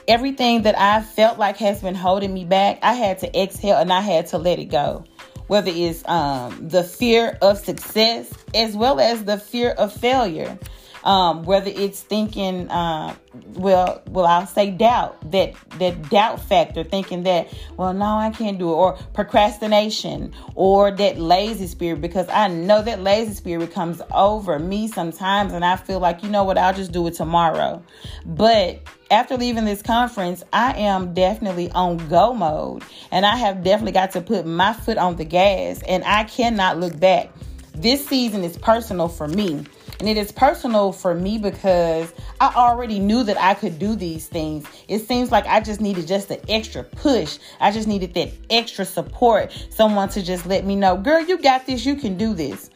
everything 0.08 0.64
that 0.64 0.78
I 0.78 1.02
felt 1.02 1.38
like 1.38 1.58
has 1.58 1.82
been 1.82 1.96
holding 1.96 2.34
me 2.34 2.46
back, 2.46 2.80
I 2.82 2.94
had 2.94 3.20
to 3.20 3.40
exhale 3.42 3.78
and 3.78 3.92
I 3.92 4.02
had 4.02 4.28
to 4.28 4.38
let 4.38 4.60
it 4.60 4.66
go. 4.66 5.04
Whether 5.48 5.72
it's 5.74 6.08
um, 6.08 6.70
the 6.70 6.84
fear 6.84 7.38
of 7.42 7.58
success 7.58 8.32
as 8.54 8.76
well 8.76 9.00
as 9.00 9.26
the 9.26 9.38
fear 9.38 9.72
of 9.72 9.92
failure 9.92 10.58
um, 11.04 11.44
whether 11.44 11.70
it's 11.70 12.02
thinking, 12.02 12.70
uh, 12.70 13.16
well, 13.54 14.02
well, 14.08 14.26
I'll 14.26 14.48
say 14.48 14.72
doubt 14.72 15.32
that 15.32 15.54
that 15.80 16.10
doubt 16.10 16.42
factor, 16.42 16.84
thinking 16.84 17.24
that, 17.24 17.54
well, 17.78 17.94
no, 17.94 18.06
I 18.06 18.30
can't 18.30 18.58
do 18.58 18.70
it, 18.70 18.76
or 18.76 18.94
procrastination, 19.14 20.34
or 20.56 20.92
that 20.92 21.20
lazy 21.20 21.68
spirit, 21.68 22.02
because 22.02 22.30
I 22.30 22.48
know 22.48 22.82
that 22.82 23.02
lazy 23.02 23.34
spirit 23.34 23.72
comes 23.72 24.02
over 24.14 24.60
me 24.60 24.88
sometimes, 24.88 25.54
and 25.54 25.66
I 25.66 25.76
feel 25.76 26.00
like, 26.00 26.24
you 26.24 26.30
know 26.30 26.44
what, 26.44 26.58
I'll 26.58 26.74
just 26.74 26.92
do 26.92 27.06
it 27.08 27.16
tomorrow. 27.16 27.84
But 28.26 28.82
after 29.12 29.38
leaving 29.38 29.66
this 29.66 29.82
conference, 29.82 30.44
I 30.54 30.80
am 30.80 31.14
definitely 31.14 31.70
on 31.72 31.98
go 32.10 32.34
mode, 32.34 32.84
and 33.12 33.26
I 33.26 33.36
have 33.36 33.64
definitely 33.64 33.92
got 33.92 34.12
to 34.12 34.22
put 34.22 34.46
my 34.46 34.74
foot 34.74 34.98
on 34.98 35.18
the 35.18 35.26
gas, 35.26 35.82
and 35.84 36.04
I 36.06 36.24
cannot 36.24 36.80
look 36.80 37.00
back. 37.00 37.30
This 37.76 38.08
season 38.08 38.44
is 38.44 38.58
personal 38.58 39.10
for 39.10 39.28
me. 39.28 39.66
And 40.00 40.10
it 40.10 40.18
is 40.18 40.32
personal 40.32 40.92
for 40.92 41.14
me 41.16 41.38
because 41.38 42.14
I 42.42 42.54
already 42.56 43.00
knew 43.00 43.24
that 43.24 43.40
I 43.40 43.54
could 43.54 43.80
do 43.80 43.96
these 43.96 44.28
things. 44.28 44.66
It 44.88 45.08
seems 45.08 45.32
like 45.32 45.46
I 45.46 45.60
just 45.60 45.82
needed 45.82 46.08
just 46.08 46.30
an 46.32 46.40
extra 46.50 46.84
push. 46.84 47.40
I 47.60 47.72
just 47.72 47.88
needed 47.88 48.14
that 48.16 48.32
extra 48.50 48.86
support. 48.86 49.52
Someone 49.70 50.10
to 50.10 50.22
just 50.22 50.46
let 50.46 50.66
me 50.66 50.76
know, 50.76 50.98
girl, 50.98 51.22
you 51.22 51.38
got 51.38 51.66
this. 51.66 51.86
You 51.86 51.96
can 51.96 52.18
do 52.18 52.34
this. 52.34 52.70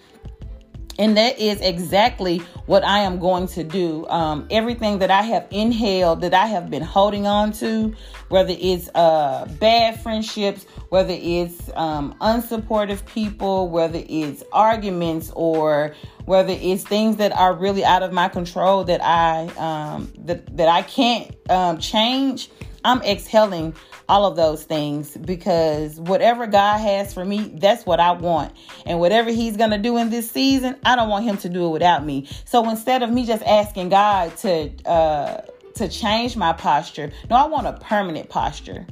And 1.00 1.16
that 1.18 1.39
is 1.39 1.62
exactly 1.62 2.39
what 2.66 2.84
I 2.84 3.00
am 3.00 3.20
going 3.20 3.48
to 3.50 3.63
do. 3.63 4.08
Um, 4.08 4.48
everything 4.50 5.00
that 5.00 5.12
I 5.12 5.22
have 5.22 5.48
inhaled, 5.51 6.22
that 6.22 6.34
I 6.34 6.48
have 6.48 6.70
been 6.70 6.82
holding 6.82 7.27
on 7.27 7.51
to, 7.54 7.96
whether 8.30 8.56
it's 8.58 8.89
uh, 8.96 9.48
bad 9.60 10.01
friendships, 10.01 10.66
whether 10.89 11.13
it's 11.16 11.70
um, 11.75 12.16
unsupportive 12.20 13.06
people, 13.06 13.70
whether 13.70 14.01
it's 14.10 14.44
arguments, 14.51 15.32
or 15.36 15.96
whether 16.25 16.56
it's 16.60 16.84
things 16.84 17.18
that 17.18 17.32
are 17.32 17.54
really 17.54 17.86
out 17.86 18.04
of 18.04 18.12
my 18.12 18.27
control 18.27 18.84
that 18.86 19.01
I 19.04 19.46
um, 19.58 20.12
that 20.25 20.58
that 20.58 20.68
I 20.68 20.82
can't 20.82 21.32
um, 21.50 21.77
change. 21.77 22.50
I'm 22.88 23.01
exhaling 23.01 23.75
all 24.08 24.25
of 24.25 24.38
those 24.38 24.63
things 24.63 25.17
because 25.17 26.00
whatever 26.00 26.48
God 26.48 26.77
has 26.77 27.13
for 27.13 27.25
me, 27.25 27.51
that's 27.56 27.86
what 27.86 28.00
I 28.00 28.12
want. 28.13 28.56
And 28.86 29.01
whatever 29.01 29.29
He's 29.29 29.58
going 29.58 29.72
to 29.72 29.77
do 29.77 29.98
in 29.98 30.10
this 30.10 30.32
season, 30.32 30.77
I 30.86 30.96
don't 30.96 31.10
want 31.10 31.25
Him 31.25 31.36
to 31.39 31.50
do 31.50 31.67
it 31.67 31.70
without 31.72 32.06
me. 32.06 32.29
So 32.46 32.70
instead 32.70 33.03
of 33.03 33.12
me 33.12 33.25
just 33.25 33.44
asking 33.44 33.89
God 33.89 34.38
to, 34.38 34.70
uh, 34.86 35.41
to 35.75 35.89
change 35.89 36.38
my 36.38 36.53
posture, 36.53 37.12
no, 37.29 37.36
I 37.36 37.48
want 37.48 37.67
a 37.67 37.74
permanent 37.74 38.29
posture. 38.29 38.88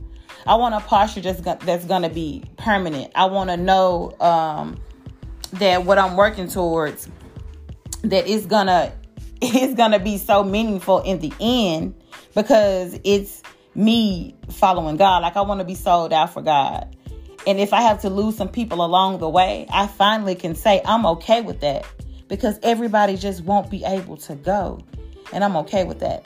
I 0.45 0.55
want 0.55 0.75
a 0.75 0.81
posture 0.81 1.21
just 1.21 1.41
that's 1.43 1.85
going 1.85 2.01
to 2.01 2.09
be 2.09 2.43
permanent. 2.57 3.13
I 3.15 3.25
want 3.25 3.49
to 3.49 3.55
know 3.55 4.13
um, 4.19 4.77
that 5.53 5.85
what 5.85 5.97
I'm 5.97 6.17
working 6.17 6.49
towards 6.49 7.07
that 8.03 8.27
it's 8.27 8.45
gonna 8.45 8.93
it's 9.41 9.73
gonna 9.73 9.99
be 9.99 10.17
so 10.17 10.43
meaningful 10.43 10.99
in 10.99 11.19
the 11.19 11.33
end 11.39 11.95
because 12.35 12.99
it's 13.03 13.41
me 13.75 14.35
following 14.49 14.97
God. 14.97 15.21
Like 15.21 15.35
I 15.35 15.41
want 15.41 15.59
to 15.59 15.65
be 15.65 15.75
sold 15.75 16.13
out 16.13 16.33
for 16.33 16.41
God. 16.41 16.95
And 17.47 17.59
if 17.59 17.73
I 17.73 17.81
have 17.81 18.01
to 18.01 18.09
lose 18.09 18.35
some 18.35 18.49
people 18.49 18.83
along 18.83 19.19
the 19.19 19.29
way, 19.29 19.67
I 19.71 19.87
finally 19.87 20.35
can 20.35 20.55
say 20.55 20.81
I'm 20.85 21.05
okay 21.05 21.41
with 21.41 21.59
that 21.61 21.85
because 22.27 22.59
everybody 22.63 23.17
just 23.17 23.43
won't 23.43 23.69
be 23.69 23.83
able 23.83 24.17
to 24.17 24.35
go. 24.35 24.79
And 25.31 25.43
I'm 25.43 25.55
okay 25.57 25.83
with 25.83 25.99
that. 25.99 26.25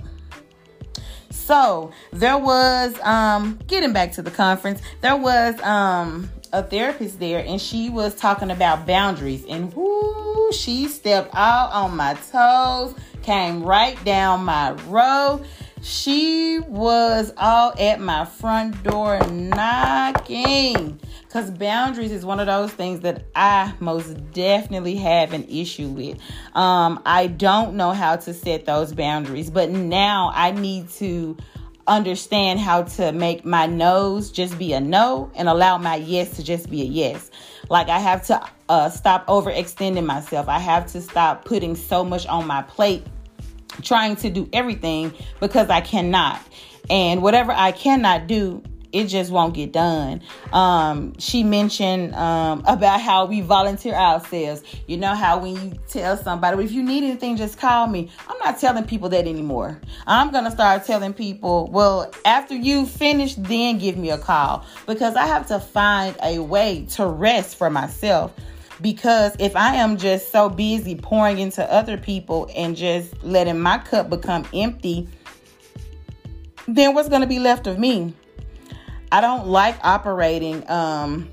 So 1.30 1.92
there 2.12 2.38
was 2.38 2.98
um 3.02 3.60
getting 3.68 3.92
back 3.92 4.14
to 4.14 4.22
the 4.22 4.32
conference, 4.32 4.82
there 5.02 5.18
was 5.18 5.60
um 5.62 6.30
a 6.52 6.64
therapist 6.64 7.20
there 7.20 7.44
and 7.46 7.62
she 7.62 7.90
was 7.90 8.16
talking 8.16 8.50
about 8.50 8.88
boundaries 8.88 9.46
and 9.48 9.72
whoo 9.74 10.52
she 10.52 10.88
stepped 10.88 11.34
out 11.36 11.72
on 11.72 11.96
my 11.96 12.16
toes, 12.32 12.96
came 13.22 13.64
right 13.64 14.04
down 14.04 14.46
my 14.46 14.72
road. 14.88 15.46
She 15.82 16.60
was 16.60 17.32
all 17.38 17.74
at 17.80 18.02
my 18.02 18.26
front 18.26 18.84
door 18.84 19.20
knocking. 19.28 21.00
Because 21.24 21.52
boundaries 21.52 22.12
is 22.12 22.26
one 22.26 22.40
of 22.40 22.48
those 22.48 22.72
things 22.72 23.02
that 23.02 23.26
I 23.36 23.74
most 23.80 24.32
definitely 24.32 24.96
have 24.96 25.32
an 25.34 25.46
issue 25.48 25.88
with. 25.90 26.18
Um, 26.54 27.02
I 27.06 27.28
don't 27.28 27.76
know 27.76 27.92
how 27.92 28.18
to 28.18 28.34
set 28.34 28.66
those 28.66 28.94
boundaries, 28.94 29.50
but 29.50 29.70
now 29.70 30.32
I 30.34 30.52
need 30.52 30.90
to 30.92 31.38
understand 31.88 32.60
how 32.60 32.84
to 32.84 33.12
make 33.12 33.46
my 33.46 33.66
no's 33.66 34.32
just 34.32 34.58
be 34.60 34.74
a 34.74 34.80
no 34.80 35.32
and 35.36 35.48
allow 35.50 35.78
my 35.78 35.96
yes 35.96 36.36
to 36.36 36.44
just 36.44 36.70
be 36.70 36.82
a 36.82 36.86
yes. 36.86 37.32
Like 37.70 37.90
I 37.90 38.00
have 38.00 38.26
to 38.28 38.42
uh, 38.68 38.90
stop 38.90 39.26
overextending 39.28 40.06
myself. 40.06 40.48
I 40.48 40.60
have 40.60 40.92
to 40.94 41.02
stop 41.02 41.46
putting 41.46 41.76
so 41.76 42.04
much 42.04 42.28
on 42.28 42.46
my 42.46 42.64
plate 42.64 43.06
trying 43.82 44.16
to 44.18 44.30
do 44.30 44.50
everything 44.54 45.14
because 45.40 45.70
I 45.70 45.82
cannot. 45.82 46.42
And 46.90 47.22
whatever 47.22 47.52
I 47.52 47.72
cannot 47.72 48.28
do, 48.28 48.64
it 48.92 49.06
just 49.06 49.32
won't 49.32 49.54
get 49.54 49.72
done. 49.72 50.22
Um, 50.52 51.18
she 51.20 51.44
mentioned 51.44 52.16
um, 52.16 52.64
about 52.66 53.00
how 53.02 53.26
we 53.26 53.42
volunteer 53.42 53.94
ourselves. 53.94 54.64
You 54.88 54.98
know 54.98 55.14
how 55.14 55.40
when 55.40 55.56
you 55.56 55.80
tell 55.88 56.18
somebody, 56.18 56.58
well, 56.58 56.66
if 56.66 56.72
you 56.72 56.84
need 56.84 57.04
anything, 57.04 57.38
just 57.38 57.60
call 57.60 57.88
me. 57.88 58.10
I'm 58.28 58.38
not 58.40 58.60
telling 58.60 58.86
people 58.86 59.10
that 59.10 59.28
anymore. 59.28 59.80
I'm 60.08 60.32
gonna 60.32 60.52
start 60.52 60.86
telling 60.86 61.14
people, 61.14 61.68
well, 61.72 62.12
after 62.26 62.56
you 62.56 62.86
finish, 62.86 63.36
then 63.36 63.78
give 63.78 63.98
me 63.98 64.10
a 64.10 64.18
call 64.18 64.66
because 64.88 65.16
I 65.16 65.28
have 65.28 65.48
to 65.48 65.60
find 65.60 66.16
a 66.24 66.40
way 66.40 66.88
to 66.92 67.06
rest 67.06 67.58
for 67.58 67.70
myself. 67.70 68.34
Because 68.82 69.36
if 69.40 69.56
I 69.56 69.76
am 69.76 69.98
just 69.98 70.32
so 70.32 70.50
busy 70.50 70.96
pouring 70.96 71.40
into 71.40 71.70
other 71.72 71.98
people 71.98 72.50
and 72.56 72.76
just 72.76 73.22
letting 73.24 73.60
my 73.60 73.78
cup 73.78 74.10
become 74.10 74.48
empty, 74.54 75.08
then 76.68 76.94
what's 76.94 77.10
going 77.10 77.22
to 77.22 77.28
be 77.28 77.40
left 77.40 77.68
of 77.68 77.78
me? 77.78 78.14
I 79.12 79.22
don't 79.22 79.48
like 79.48 79.76
operating 79.84 80.70
um, 80.70 81.30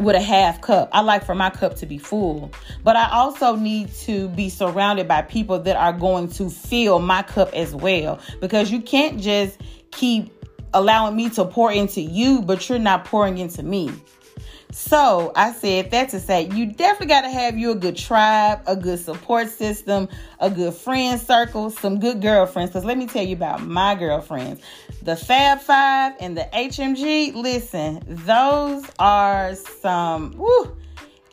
with 0.00 0.16
a 0.16 0.20
half 0.20 0.60
cup. 0.60 0.90
I 0.92 1.00
like 1.00 1.24
for 1.24 1.34
my 1.34 1.50
cup 1.50 1.76
to 1.76 1.86
be 1.86 1.96
full. 1.96 2.52
But 2.82 2.96
I 2.96 3.08
also 3.10 3.56
need 3.56 3.92
to 4.00 4.28
be 4.30 4.48
surrounded 4.48 5.08
by 5.08 5.22
people 5.22 5.60
that 5.60 5.76
are 5.76 5.92
going 5.92 6.28
to 6.32 6.50
fill 6.50 6.98
my 6.98 7.22
cup 7.22 7.52
as 7.54 7.74
well. 7.74 8.18
Because 8.40 8.70
you 8.70 8.82
can't 8.82 9.20
just 9.20 9.60
keep 9.92 10.32
allowing 10.74 11.16
me 11.16 11.30
to 11.30 11.44
pour 11.44 11.72
into 11.72 12.00
you, 12.00 12.42
but 12.42 12.68
you're 12.68 12.78
not 12.78 13.04
pouring 13.04 13.38
into 13.38 13.62
me. 13.62 13.90
So 14.86 15.32
I 15.34 15.52
said 15.52 15.90
that 15.90 16.10
to 16.10 16.20
say 16.20 16.48
you 16.52 16.66
definitely 16.66 17.08
got 17.08 17.22
to 17.22 17.28
have 17.28 17.58
you 17.58 17.72
a 17.72 17.74
good 17.74 17.96
tribe, 17.96 18.60
a 18.66 18.76
good 18.76 19.00
support 19.00 19.48
system, 19.48 20.08
a 20.38 20.48
good 20.48 20.74
friend 20.74 21.20
circle, 21.20 21.70
some 21.70 21.98
good 21.98 22.22
girlfriends. 22.22 22.70
Because 22.70 22.84
let 22.84 22.96
me 22.96 23.08
tell 23.08 23.24
you 23.24 23.34
about 23.34 23.62
my 23.62 23.96
girlfriends. 23.96 24.62
The 25.02 25.16
Fab 25.16 25.60
Five 25.60 26.14
and 26.20 26.36
the 26.36 26.48
HMG, 26.52 27.34
listen, 27.34 28.00
those 28.06 28.84
are 29.00 29.56
some. 29.56 30.36
Woo, 30.36 30.76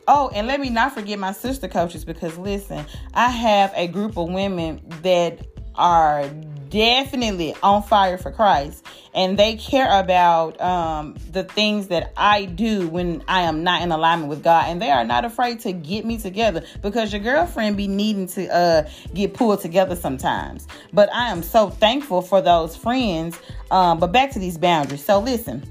Oh, 0.06 0.30
and 0.34 0.46
let 0.46 0.60
me 0.60 0.68
not 0.68 0.92
forget 0.92 1.18
my 1.18 1.32
sister 1.32 1.68
coaches 1.68 2.04
because 2.04 2.36
listen, 2.36 2.84
I 3.14 3.28
have 3.28 3.72
a 3.74 3.86
group 3.86 4.18
of 4.18 4.30
women 4.30 4.82
that 5.02 5.46
are 5.76 6.28
definitely 6.74 7.54
on 7.62 7.84
fire 7.84 8.18
for 8.18 8.32
Christ 8.32 8.84
and 9.14 9.38
they 9.38 9.54
care 9.54 9.86
about 10.00 10.60
um, 10.60 11.14
the 11.30 11.44
things 11.44 11.86
that 11.86 12.12
I 12.16 12.46
do 12.46 12.88
when 12.88 13.22
I 13.28 13.42
am 13.42 13.62
not 13.62 13.82
in 13.82 13.92
alignment 13.92 14.28
with 14.28 14.42
God 14.42 14.64
and 14.66 14.82
they 14.82 14.90
are 14.90 15.04
not 15.04 15.24
afraid 15.24 15.60
to 15.60 15.72
get 15.72 16.04
me 16.04 16.18
together 16.18 16.64
because 16.82 17.12
your 17.12 17.22
girlfriend 17.22 17.76
be 17.76 17.86
needing 17.86 18.26
to 18.26 18.52
uh, 18.52 18.90
get 19.14 19.34
pulled 19.34 19.60
together 19.60 19.94
sometimes. 19.94 20.66
But 20.92 21.14
I 21.14 21.30
am 21.30 21.44
so 21.44 21.70
thankful 21.70 22.22
for 22.22 22.40
those 22.40 22.76
friends. 22.76 23.38
Um, 23.70 24.00
but 24.00 24.08
back 24.08 24.32
to 24.32 24.40
these 24.40 24.58
boundaries. 24.58 25.04
So 25.04 25.20
listen, 25.20 25.62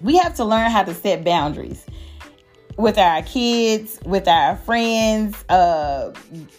we 0.00 0.18
have 0.18 0.36
to 0.36 0.44
learn 0.44 0.70
how 0.70 0.84
to 0.84 0.94
set 0.94 1.24
boundaries 1.24 1.84
with 2.76 2.96
our 2.96 3.22
kids, 3.22 3.98
with 4.06 4.28
our 4.28 4.54
friends, 4.58 5.34
uh, 5.48 6.12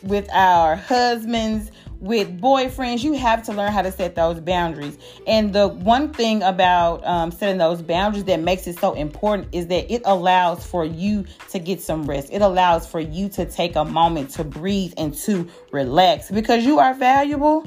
with 0.03 0.29
our 0.33 0.75
husbands, 0.75 1.71
with 1.99 2.39
boyfriends, 2.39 3.03
you 3.03 3.13
have 3.13 3.43
to 3.43 3.53
learn 3.53 3.71
how 3.71 3.81
to 3.81 3.91
set 3.91 4.15
those 4.15 4.39
boundaries. 4.39 4.97
And 5.27 5.53
the 5.53 5.67
one 5.67 6.13
thing 6.13 6.41
about 6.43 7.05
um, 7.05 7.31
setting 7.31 7.57
those 7.57 7.81
boundaries 7.81 8.23
that 8.25 8.39
makes 8.39 8.67
it 8.67 8.79
so 8.79 8.93
important 8.93 9.49
is 9.51 9.67
that 9.67 9.91
it 9.93 10.01
allows 10.05 10.65
for 10.65 10.85
you 10.85 11.25
to 11.49 11.59
get 11.59 11.81
some 11.81 12.05
rest. 12.05 12.29
It 12.31 12.41
allows 12.41 12.87
for 12.87 12.99
you 12.99 13.29
to 13.29 13.45
take 13.45 13.75
a 13.75 13.85
moment 13.85 14.31
to 14.31 14.43
breathe 14.43 14.93
and 14.97 15.13
to 15.19 15.49
relax 15.71 16.31
because 16.31 16.65
you 16.65 16.79
are 16.79 16.93
valuable. 16.93 17.65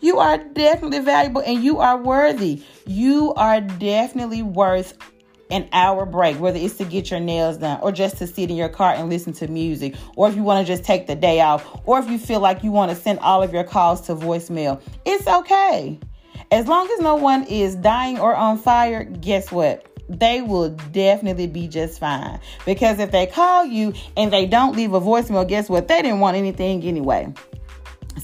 You 0.00 0.18
are 0.18 0.38
definitely 0.38 1.00
valuable 1.00 1.42
and 1.44 1.62
you 1.62 1.80
are 1.80 1.96
worthy. 1.96 2.62
You 2.86 3.34
are 3.34 3.60
definitely 3.60 4.42
worth 4.42 4.96
an 5.50 5.68
hour 5.72 6.04
break, 6.06 6.38
whether 6.40 6.58
it's 6.58 6.74
to 6.74 6.84
get 6.84 7.10
your 7.10 7.20
nails 7.20 7.58
done 7.58 7.78
or 7.80 7.92
just 7.92 8.18
to 8.18 8.26
sit 8.26 8.50
in 8.50 8.56
your 8.56 8.68
car 8.68 8.92
and 8.94 9.08
listen 9.08 9.32
to 9.34 9.48
music, 9.48 9.94
or 10.16 10.28
if 10.28 10.36
you 10.36 10.42
want 10.42 10.66
to 10.66 10.72
just 10.72 10.84
take 10.84 11.06
the 11.06 11.14
day 11.14 11.40
off, 11.40 11.64
or 11.84 11.98
if 11.98 12.08
you 12.10 12.18
feel 12.18 12.40
like 12.40 12.64
you 12.64 12.72
want 12.72 12.90
to 12.90 12.96
send 12.96 13.18
all 13.20 13.42
of 13.42 13.52
your 13.52 13.64
calls 13.64 14.02
to 14.02 14.14
voicemail, 14.14 14.80
it's 15.04 15.26
okay. 15.26 15.98
As 16.50 16.66
long 16.66 16.88
as 16.90 17.00
no 17.00 17.16
one 17.16 17.44
is 17.44 17.74
dying 17.76 18.18
or 18.18 18.34
on 18.34 18.58
fire, 18.58 19.04
guess 19.04 19.50
what? 19.50 19.86
They 20.08 20.40
will 20.40 20.70
definitely 20.92 21.48
be 21.48 21.66
just 21.66 21.98
fine. 21.98 22.38
Because 22.64 23.00
if 23.00 23.10
they 23.10 23.26
call 23.26 23.64
you 23.64 23.92
and 24.16 24.32
they 24.32 24.46
don't 24.46 24.76
leave 24.76 24.92
a 24.92 25.00
voicemail, 25.00 25.48
guess 25.48 25.68
what? 25.68 25.88
They 25.88 26.02
didn't 26.02 26.20
want 26.20 26.36
anything 26.36 26.84
anyway. 26.84 27.34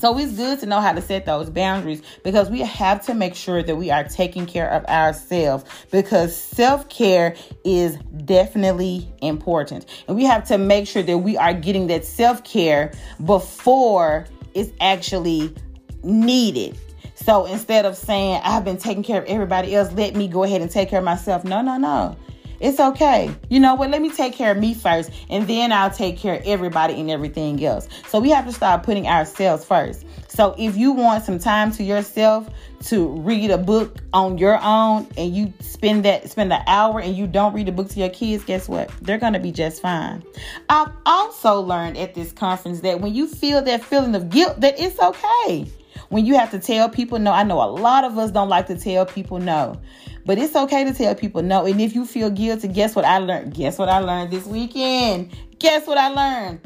So 0.03 0.19
it's 0.19 0.33
good 0.33 0.59
to 0.59 0.67
know 0.67 0.81
how 0.81 0.93
to 0.93 1.01
set 1.01 1.27
those 1.27 1.49
boundaries 1.49 2.03
because 2.25 2.51
we 2.51 2.59
have 2.59 3.07
to 3.07 3.15
make 3.15 3.37
sure 3.37 3.63
that 3.63 3.77
we 3.77 3.93
are 3.93 4.03
taking 4.03 4.47
care 4.47 4.69
of 4.69 4.85
ourselves 4.87 5.65
because 5.93 6.37
self 6.37 6.89
care 6.89 7.37
is 7.63 7.95
definitely 8.25 9.09
important. 9.21 9.87
And 10.09 10.17
we 10.17 10.25
have 10.25 10.43
to 10.49 10.59
make 10.59 10.89
sure 10.89 11.05
that 11.05 11.19
we 11.19 11.37
are 11.37 11.55
getting 11.55 11.87
that 11.87 12.05
self 12.05 12.43
care 12.43 12.91
before 13.25 14.27
it's 14.55 14.73
actually 14.81 15.55
needed. 16.03 16.77
So 17.15 17.45
instead 17.45 17.87
of 17.87 17.97
saying, 17.97 18.41
I've 18.43 18.65
been 18.65 18.79
taking 18.79 19.05
care 19.05 19.23
of 19.23 19.29
everybody 19.29 19.77
else, 19.77 19.93
let 19.93 20.17
me 20.17 20.27
go 20.27 20.43
ahead 20.43 20.63
and 20.63 20.69
take 20.69 20.89
care 20.89 20.99
of 20.99 21.05
myself. 21.05 21.45
No, 21.45 21.63
no, 21.63 21.77
no. 21.77 22.17
It's 22.63 22.79
okay. 22.79 23.35
You 23.51 23.59
know 23.59 23.75
what? 23.75 23.91
Let 23.91 24.01
me 24.01 24.11
take 24.11 24.35
care 24.35 24.53
of 24.53 24.59
me 24.59 24.73
first, 24.73 25.11
and 25.29 25.49
then 25.49 25.73
I'll 25.73 25.91
take 25.91 26.17
care 26.17 26.37
of 26.37 26.43
everybody 26.45 26.95
and 27.01 27.11
everything 27.11 27.63
else. 27.65 27.89
So 28.07 28.21
we 28.21 28.31
have 28.31 28.47
to 28.47 28.53
start 28.53 28.85
putting 28.85 29.09
ourselves 29.09 29.65
first. 29.65 30.07
So 30.29 30.55
if 30.57 30.77
you 30.77 30.93
want 30.93 31.25
some 31.25 31.41
time 31.41 31.73
to 31.73 31.83
yourself 31.83 32.49
to 32.85 33.09
read 33.09 33.51
a 33.51 33.59
book 33.59 33.99
on 34.13 34.39
your 34.39 34.61
own 34.63 35.09
and 35.17 35.35
you 35.35 35.53
spend 35.59 36.05
that 36.05 36.31
spend 36.31 36.53
an 36.53 36.63
hour 36.69 37.01
and 37.01 37.17
you 37.17 37.27
don't 37.27 37.53
read 37.53 37.69
a 37.69 37.73
book 37.73 37.89
to 37.91 37.99
your 37.99 38.11
kids, 38.11 38.45
guess 38.45 38.69
what? 38.69 38.91
They're 39.03 39.19
gonna 39.19 39.41
be 39.41 39.51
just 39.51 39.83
fine. 39.83 40.23
I've 40.69 40.93
also 41.05 41.61
learned 41.61 41.99
at 41.99 42.15
this 42.15 42.31
conference 42.31 42.81
that 42.83 43.01
when 43.01 43.13
you 43.13 43.27
feel 43.27 43.61
that 43.63 43.83
feeling 43.83 44.15
of 44.15 44.31
guilt, 44.31 44.61
that 44.61 44.79
it's 44.79 45.01
okay. 45.01 45.67
When 46.11 46.27
you 46.27 46.35
have 46.37 46.51
to 46.53 46.59
tell 46.59 46.89
people 46.89 47.19
no, 47.19 47.33
I 47.33 47.43
know 47.43 47.63
a 47.63 47.71
lot 47.71 48.05
of 48.05 48.19
us 48.19 48.31
don't 48.31 48.49
like 48.49 48.67
to 48.69 48.79
tell 48.79 49.05
people 49.07 49.39
no. 49.39 49.81
But 50.25 50.39
it's 50.39 50.55
okay 50.55 50.85
to 50.85 50.95
tell 50.95 51.15
people 51.15 51.43
no. 51.43 51.67
And 51.67 51.81
if 51.81 51.95
you 51.95 52.07
feel 52.07 52.31
guilty, 52.31 52.69
guess 52.69 52.95
what 52.95 53.05
I 53.05 53.19
learned? 53.19 53.55
Guess 53.55 53.79
what 53.79 53.89
I 53.89 53.99
learned 53.99 54.31
this 54.31 54.47
weekend? 54.47 55.37
Guess 55.59 55.87
what 55.87 55.99
I 55.99 56.09
learned? 56.09 56.61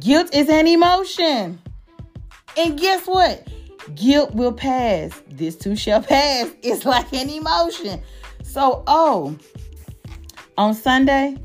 Guilt 0.00 0.34
is 0.34 0.48
an 0.48 0.66
emotion. 0.66 1.58
And 2.56 2.78
guess 2.78 3.06
what? 3.06 3.46
Guilt 3.94 4.34
will 4.34 4.52
pass. 4.52 5.22
This 5.28 5.56
too 5.56 5.76
shall 5.76 6.02
pass. 6.02 6.50
It's 6.62 6.84
like 6.84 7.12
an 7.12 7.28
emotion. 7.28 8.02
So, 8.42 8.82
oh, 8.86 9.36
on 10.58 10.74
Sunday, 10.74 11.36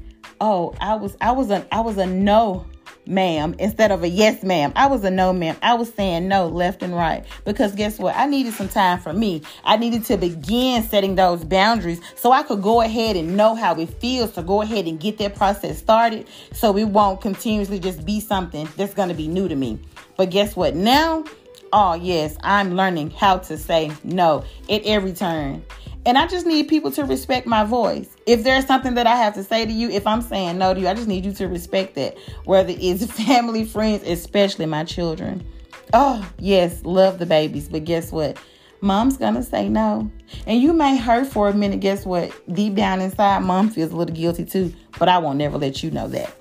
oh, 0.41 0.73
I 0.81 0.95
was 0.95 1.15
I 1.21 1.31
was 1.31 1.49
a 1.49 1.65
I 1.71 1.79
was 1.81 1.97
a 1.97 2.05
no 2.05 2.65
ma'am 3.07 3.55
instead 3.59 3.91
of 3.91 4.03
a 4.03 4.07
yes 4.07 4.43
ma'am. 4.43 4.71
I 4.75 4.87
was 4.87 5.03
a 5.03 5.11
no 5.11 5.33
ma'am. 5.33 5.55
I 5.61 5.73
was 5.75 5.93
saying 5.93 6.27
no 6.27 6.47
left 6.47 6.83
and 6.83 6.95
right 6.95 7.25
because 7.43 7.73
guess 7.73 7.99
what? 7.99 8.15
I 8.15 8.25
needed 8.25 8.53
some 8.53 8.69
time 8.69 8.99
for 8.99 9.13
me. 9.13 9.41
I 9.63 9.77
needed 9.77 10.05
to 10.05 10.17
begin 10.17 10.83
setting 10.83 11.15
those 11.15 11.43
boundaries 11.43 12.01
so 12.15 12.31
I 12.31 12.43
could 12.43 12.61
go 12.61 12.81
ahead 12.81 13.15
and 13.15 13.37
know 13.37 13.55
how 13.55 13.79
it 13.79 13.89
feels 13.89 14.31
to 14.33 14.41
go 14.41 14.61
ahead 14.61 14.85
and 14.87 14.99
get 14.99 15.17
that 15.19 15.35
process 15.35 15.77
started 15.77 16.27
so 16.51 16.75
it 16.77 16.85
won't 16.85 17.21
continuously 17.21 17.79
just 17.79 18.05
be 18.05 18.19
something 18.19 18.67
that's 18.77 18.93
going 18.93 19.09
to 19.09 19.15
be 19.15 19.27
new 19.27 19.47
to 19.47 19.55
me. 19.55 19.79
But 20.17 20.29
guess 20.29 20.55
what? 20.55 20.75
Now, 20.75 21.25
oh 21.73 21.93
yes, 21.93 22.37
I'm 22.41 22.75
learning 22.75 23.11
how 23.11 23.37
to 23.39 23.57
say 23.57 23.91
no 24.03 24.43
at 24.69 24.85
every 24.85 25.13
turn. 25.13 25.63
And 26.05 26.19
I 26.19 26.27
just 26.27 26.45
need 26.45 26.67
people 26.67 26.91
to 26.91 27.03
respect 27.03 27.47
my 27.47 27.63
voice. 27.63 28.15
If 28.27 28.43
there's 28.43 28.65
something 28.65 28.93
that 28.93 29.07
I 29.07 29.15
have 29.15 29.33
to 29.35 29.43
say 29.43 29.65
to 29.65 29.71
you, 29.71 29.89
if 29.89 30.05
I'm 30.05 30.21
saying 30.21 30.59
no 30.59 30.73
to 30.73 30.79
you, 30.79 30.87
I 30.87 30.93
just 30.93 31.07
need 31.07 31.25
you 31.25 31.33
to 31.33 31.47
respect 31.47 31.95
that. 31.95 32.15
Whether 32.45 32.75
it's 32.77 33.05
family, 33.25 33.65
friends, 33.65 34.03
especially 34.07 34.67
my 34.67 34.83
children. 34.83 35.45
Oh, 35.93 36.27
yes, 36.37 36.83
love 36.83 37.17
the 37.17 37.25
babies. 37.25 37.69
But 37.69 37.85
guess 37.85 38.11
what? 38.11 38.37
Mom's 38.81 39.17
gonna 39.17 39.41
say 39.41 39.67
no. 39.67 40.11
And 40.45 40.61
you 40.61 40.73
may 40.73 40.97
hurt 40.97 41.25
for 41.27 41.49
a 41.49 41.53
minute. 41.53 41.79
Guess 41.79 42.05
what? 42.05 42.31
Deep 42.53 42.75
down 42.75 43.01
inside, 43.01 43.39
mom 43.39 43.69
feels 43.69 43.91
a 43.91 43.95
little 43.95 44.15
guilty 44.15 44.45
too. 44.45 44.73
But 44.99 45.09
I 45.09 45.17
won't 45.17 45.39
never 45.39 45.57
let 45.57 45.81
you 45.81 45.89
know 45.89 46.07
that. 46.09 46.31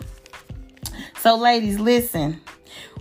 So, 1.20 1.36
ladies, 1.36 1.78
listen. 1.78 2.40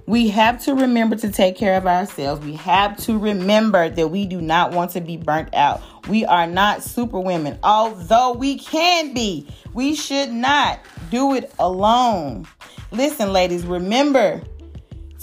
We 0.05 0.27
have 0.29 0.61
to 0.65 0.75
remember 0.75 1.15
to 1.17 1.31
take 1.31 1.55
care 1.55 1.77
of 1.77 1.87
ourselves. 1.87 2.45
We 2.45 2.55
have 2.55 2.97
to 3.05 3.17
remember 3.17 3.89
that 3.89 4.09
we 4.09 4.25
do 4.25 4.41
not 4.41 4.73
want 4.73 4.91
to 4.91 5.01
be 5.01 5.15
burnt 5.15 5.53
out. 5.53 5.81
We 6.07 6.25
are 6.25 6.47
not 6.47 6.83
super 6.83 7.19
women, 7.19 7.57
although 7.63 8.33
we 8.33 8.57
can 8.57 9.13
be. 9.13 9.47
We 9.73 9.95
should 9.95 10.31
not 10.31 10.79
do 11.09 11.33
it 11.33 11.53
alone. 11.59 12.45
Listen, 12.91 13.31
ladies, 13.31 13.65
remember 13.65 14.41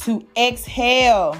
to 0.00 0.26
exhale. 0.36 1.36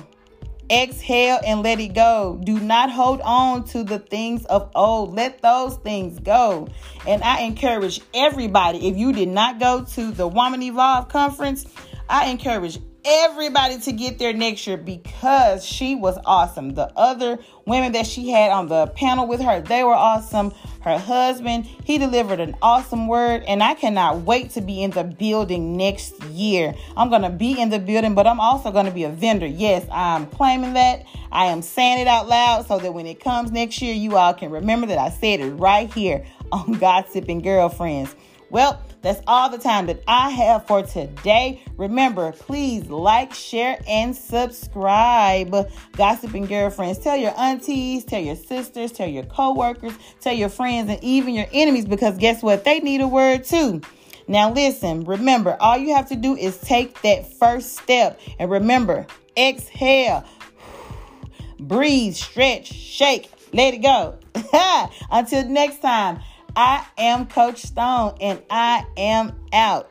Exhale 0.71 1.41
and 1.45 1.65
let 1.65 1.81
it 1.81 1.95
go. 1.95 2.41
Do 2.45 2.61
not 2.61 2.93
hold 2.93 3.21
on 3.23 3.65
to 3.69 3.83
the 3.83 3.99
things 3.99 4.45
of 4.45 4.71
old. 4.77 5.15
Let 5.15 5.43
those 5.43 5.77
things 5.79 6.21
go. 6.21 6.69
And 7.09 7.25
I 7.25 7.41
encourage 7.41 8.01
everybody, 8.15 8.87
if 8.87 8.97
you 8.97 9.13
did 9.13 9.31
not 9.31 9.59
go 9.59 9.85
to 9.85 10.11
the 10.13 10.29
Woman 10.29 10.63
Evolve 10.63 11.09
conference, 11.09 11.65
I 12.09 12.27
encourage 12.27 12.79
everybody 13.05 13.79
to 13.79 13.93
get 13.93 14.19
there 14.19 14.33
next 14.33 14.67
year 14.67 14.77
because 14.77 15.65
she 15.65 15.95
was 15.95 16.19
awesome. 16.25 16.75
The 16.75 16.93
other 16.97 17.39
women 17.67 17.93
that 17.93 18.07
she 18.07 18.31
had 18.31 18.51
on 18.51 18.69
the 18.69 18.89
panel 18.89 19.27
with 19.27 19.41
her, 19.41 19.61
they 19.61 19.85
were 19.85 19.95
awesome. 19.95 20.53
Her 20.83 20.99
husband, 20.99 21.65
he 21.65 21.99
delivered 21.99 22.41
an 22.41 22.57
awesome 22.63 23.07
word, 23.07 23.43
and 23.47 23.63
I 23.63 23.75
cannot 23.75 24.23
wait 24.23 24.51
to 24.51 24.61
be 24.61 24.83
in 24.83 24.91
the 24.91 25.05
building 25.05 25.77
next 25.77 26.23
year. 26.25 26.75
I'm 26.97 27.11
going 27.11 27.23
to 27.23 27.31
be 27.31 27.61
in 27.61 27.69
the 27.69 27.79
building, 27.79 28.15
but 28.15 28.27
I'm 28.27 28.41
also 28.41 28.71
going 28.71 28.87
to 28.87 28.93
be 28.93 29.05
a 29.05 29.11
vendor. 29.11 29.47
Yes, 29.47 29.87
I'm 29.91 30.27
claiming 30.27 30.75
that. 30.75 31.05
I 31.33 31.47
am 31.47 31.63
saying 31.63 32.01
it 32.01 32.09
out 32.09 32.29
loud 32.29 32.67
so 32.67 32.79
that 32.79 32.93
when 32.93 33.07
it 33.07 33.21
comes 33.21 33.53
next 33.53 33.81
year, 33.83 33.95
you 33.95 34.17
all 34.17 34.35
can 34.35 34.51
remember 34.51 34.87
that 34.89 34.99
I 34.99 35.11
said 35.11 35.41
it 35.41 35.51
right 35.51 35.93
here 35.93 36.27
on 36.51 36.73
Gossiping 36.79 37.41
Girlfriends. 37.41 38.15
Well, 38.51 38.83
that's 39.03 39.23
all 39.27 39.49
the 39.49 39.59
time 39.59 39.87
that 39.87 40.03
I 40.07 40.31
have 40.31 40.67
for 40.67 40.83
today. 40.83 41.63
Remember, 41.77 42.33
please 42.33 42.89
like, 42.91 43.33
share, 43.33 43.81
and 43.89 44.15
subscribe. 44.15 45.55
Gossiping 45.97 46.47
girlfriends, 46.47 46.99
tell 46.99 47.17
your 47.17 47.39
aunties, 47.39 48.05
tell 48.05 48.21
your 48.21 48.37
sisters, 48.37 48.93
tell 48.93 49.09
your 49.09 49.23
coworkers, 49.23 49.95
tell 50.21 50.35
your 50.35 50.49
friends, 50.49 50.91
and 50.91 51.03
even 51.03 51.35
your 51.35 51.47
enemies 51.53 51.87
because 51.87 52.19
guess 52.19 52.43
what? 52.43 52.65
They 52.65 52.81
need 52.81 53.01
a 53.01 53.09
word 53.09 53.45
too. 53.45 53.81
Now, 54.29 54.53
listen, 54.53 55.05
remember, 55.05 55.57
all 55.61 55.79
you 55.79 55.95
have 55.95 56.09
to 56.11 56.17
do 56.17 56.37
is 56.37 56.59
take 56.59 57.01
that 57.03 57.33
first 57.33 57.77
step. 57.77 58.21
And 58.39 58.51
remember, 58.51 59.07
exhale, 59.37 60.25
breathe, 61.59 62.15
stretch, 62.15 62.67
shake, 62.73 63.31
let 63.53 63.75
it 63.75 63.79
go. 63.79 64.19
Until 65.11 65.49
next 65.49 65.81
time. 65.81 66.21
I 66.57 66.85
am 66.99 67.27
Coach 67.27 67.63
Stone 67.63 68.17
and 68.21 68.43
I 68.51 68.85
am 68.97 69.39
out. 69.53 69.89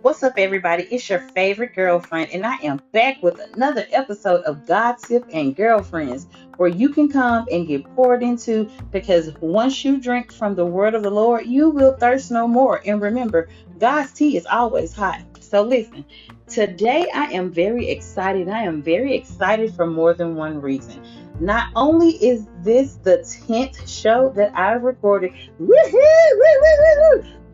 What's 0.00 0.22
up, 0.22 0.34
everybody? 0.38 0.84
It's 0.84 1.08
your 1.10 1.18
favorite 1.18 1.74
girlfriend, 1.74 2.30
and 2.32 2.46
I 2.46 2.54
am 2.62 2.80
back 2.92 3.22
with 3.22 3.38
another 3.52 3.84
episode 3.92 4.42
of 4.44 4.66
Gossip 4.66 5.28
and 5.32 5.54
Girlfriends, 5.54 6.28
where 6.56 6.68
you 6.68 6.88
can 6.88 7.08
come 7.10 7.46
and 7.52 7.68
get 7.68 7.84
poured 7.94 8.22
into 8.22 8.70
because 8.90 9.34
once 9.40 9.84
you 9.84 10.00
drink 10.00 10.32
from 10.32 10.54
the 10.54 10.64
word 10.64 10.94
of 10.94 11.02
the 11.02 11.10
Lord, 11.10 11.46
you 11.46 11.68
will 11.68 11.92
thirst 11.92 12.30
no 12.30 12.48
more. 12.48 12.80
And 12.86 13.02
remember, 13.02 13.48
God's 13.78 14.12
tea 14.12 14.36
is 14.36 14.46
always 14.46 14.94
hot. 14.94 15.20
So, 15.48 15.62
listen, 15.62 16.04
Today, 16.48 17.06
I 17.14 17.26
am 17.32 17.52
very 17.52 17.90
excited. 17.90 18.48
I 18.48 18.62
am 18.62 18.82
very 18.82 19.14
excited 19.14 19.74
for 19.74 19.86
more 19.86 20.14
than 20.14 20.34
one 20.34 20.62
reason. 20.62 21.04
Not 21.40 21.70
only 21.76 22.12
is 22.12 22.46
this 22.62 22.94
the 22.94 23.18
10th 23.18 23.86
show 23.86 24.32
that 24.34 24.56
I've 24.56 24.82
recorded, 24.82 25.32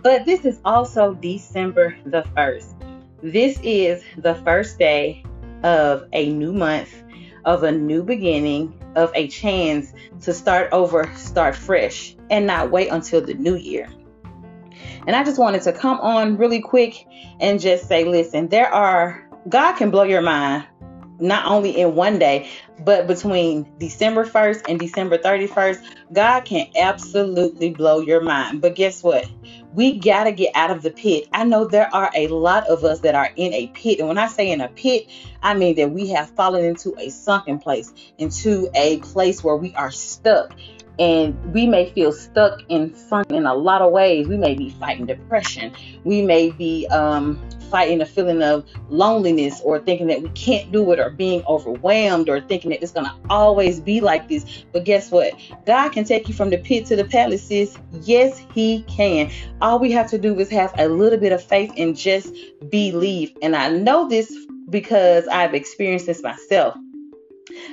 but 0.05 0.25
this 0.25 0.45
is 0.45 0.61
also 0.65 1.15
December 1.15 1.97
the 2.07 2.23
1st. 2.37 2.75
This 3.21 3.59
is 3.65 4.05
the 4.17 4.37
first 4.37 4.79
day 4.79 5.25
of 5.65 6.07
a 6.13 6.33
new 6.33 6.53
month, 6.53 7.03
of 7.45 7.65
a 7.65 7.73
new 7.73 8.05
beginning, 8.05 8.81
of 8.95 9.11
a 9.17 9.27
chance 9.27 9.93
to 10.21 10.33
start 10.33 10.69
over, 10.71 11.11
start 11.17 11.57
fresh, 11.57 12.15
and 12.31 12.47
not 12.47 12.71
wait 12.71 12.91
until 12.91 13.21
the 13.21 13.35
new 13.35 13.57
year. 13.57 13.89
And 15.07 15.15
I 15.15 15.25
just 15.25 15.39
wanted 15.39 15.63
to 15.63 15.73
come 15.73 15.99
on 16.01 16.37
really 16.37 16.61
quick 16.61 17.07
and 17.41 17.61
just 17.61 17.89
say, 17.89 18.05
listen, 18.05 18.49
there 18.49 18.69
are, 18.69 19.29
God 19.49 19.75
can 19.75 19.91
blow 19.91 20.05
your 20.05 20.23
mind 20.23 20.67
not 21.21 21.47
only 21.47 21.79
in 21.81 21.95
one 21.95 22.19
day, 22.19 22.49
but 22.81 23.07
between 23.07 23.71
December 23.79 24.25
1st 24.25 24.63
and 24.69 24.81
December 24.81 25.17
31st, 25.17 25.83
God 26.13 26.45
can 26.45 26.67
absolutely 26.77 27.71
blow 27.71 28.01
your 28.01 28.21
mind. 28.21 28.61
But 28.61 28.75
guess 28.75 29.03
what? 29.03 29.29
We 29.75 29.99
got 29.99 30.25
to 30.25 30.33
get 30.33 30.55
out 30.55 30.71
of 30.71 30.83
the 30.83 30.91
pit. 30.91 31.29
I 31.33 31.45
know 31.45 31.67
there 31.67 31.93
are 31.95 32.11
a 32.15 32.29
lot 32.29 32.67
of 32.67 32.85
us 32.85 33.01
that 33.01 33.15
are 33.15 33.31
in 33.37 33.53
a 33.53 33.69
pit. 33.69 34.01
And 34.01 34.09
when 34.09 34.19
I 34.19 34.27
say 34.27 34.51
in 34.51 34.61
a 34.61 34.69
pit, 34.69 35.09
I 35.43 35.55
mean 35.55 35.77
that 35.77 35.91
we 35.91 36.09
have 36.11 36.31
fallen 36.31 36.65
into 36.65 36.95
a 36.99 37.11
sunken 37.11 37.59
place, 37.59 37.93
into 38.19 38.69
a 38.75 38.99
place 38.99 39.43
where 39.43 39.57
we 39.57 39.75
are 39.75 39.91
stuck 39.91 40.57
and 40.99 41.53
we 41.53 41.67
may 41.67 41.91
feel 41.91 42.13
stuck 42.13 42.61
in 42.69 42.95
sunk 42.95 43.31
in 43.31 43.47
a 43.47 43.55
lot 43.55 43.83
of 43.83 43.93
ways. 43.93 44.29
We 44.29 44.37
may 44.37 44.55
be 44.55 44.71
fighting 44.71 45.07
depression. 45.07 45.73
We 46.05 46.23
may 46.23 46.51
be 46.51 46.87
um, 46.89 47.41
fighting 47.71 48.01
a 48.01 48.07
feeling 48.07 48.43
of 48.43 48.65
loneliness 48.89 49.61
or 49.63 49.81
thinking 49.81 50.07
that 50.07 50.23
we 50.23 50.29
can't 50.31 50.71
do 50.71 50.93
it 50.93 51.01
or 51.01 51.11
being 51.11 51.43
overwhelmed 51.47 52.29
or 52.29 52.41
thinking 52.41 52.71
that 52.71 52.83
it's 52.83 52.93
going 52.93 53.07
to 53.07 53.15
always 53.29 53.81
be 53.81 54.01
like 54.01 54.29
this. 54.29 54.65
But 54.73 54.85
guess 54.85 55.11
what? 55.11 55.35
God 55.67 55.91
can 55.91 56.05
take 56.05 56.29
you 56.29 56.35
from 56.35 56.51
the 56.51 56.59
pit 56.59 56.87
to 56.87 56.97
the 56.97 57.05
palace. 57.05 57.51
Yes, 58.03 58.39
He 58.55 58.83
can. 58.83 59.31
All 59.61 59.79
we 59.79 59.91
have 59.93 60.09
to 60.11 60.19
do 60.19 60.39
is 60.39 60.51
have 60.51 60.73
a 60.79 60.89
little 60.89 61.19
bit 61.19 61.33
of 61.33 61.43
faith 61.43 61.73
and 61.77 61.97
just 61.97 62.33
believe. 62.69 63.33
And 63.43 63.57
I 63.57 63.71
know 63.71 64.09
this 64.09 64.33
because 64.71 65.27
I've 65.27 65.55
experienced 65.55 66.07
this 66.07 66.23
myself. 66.23 66.77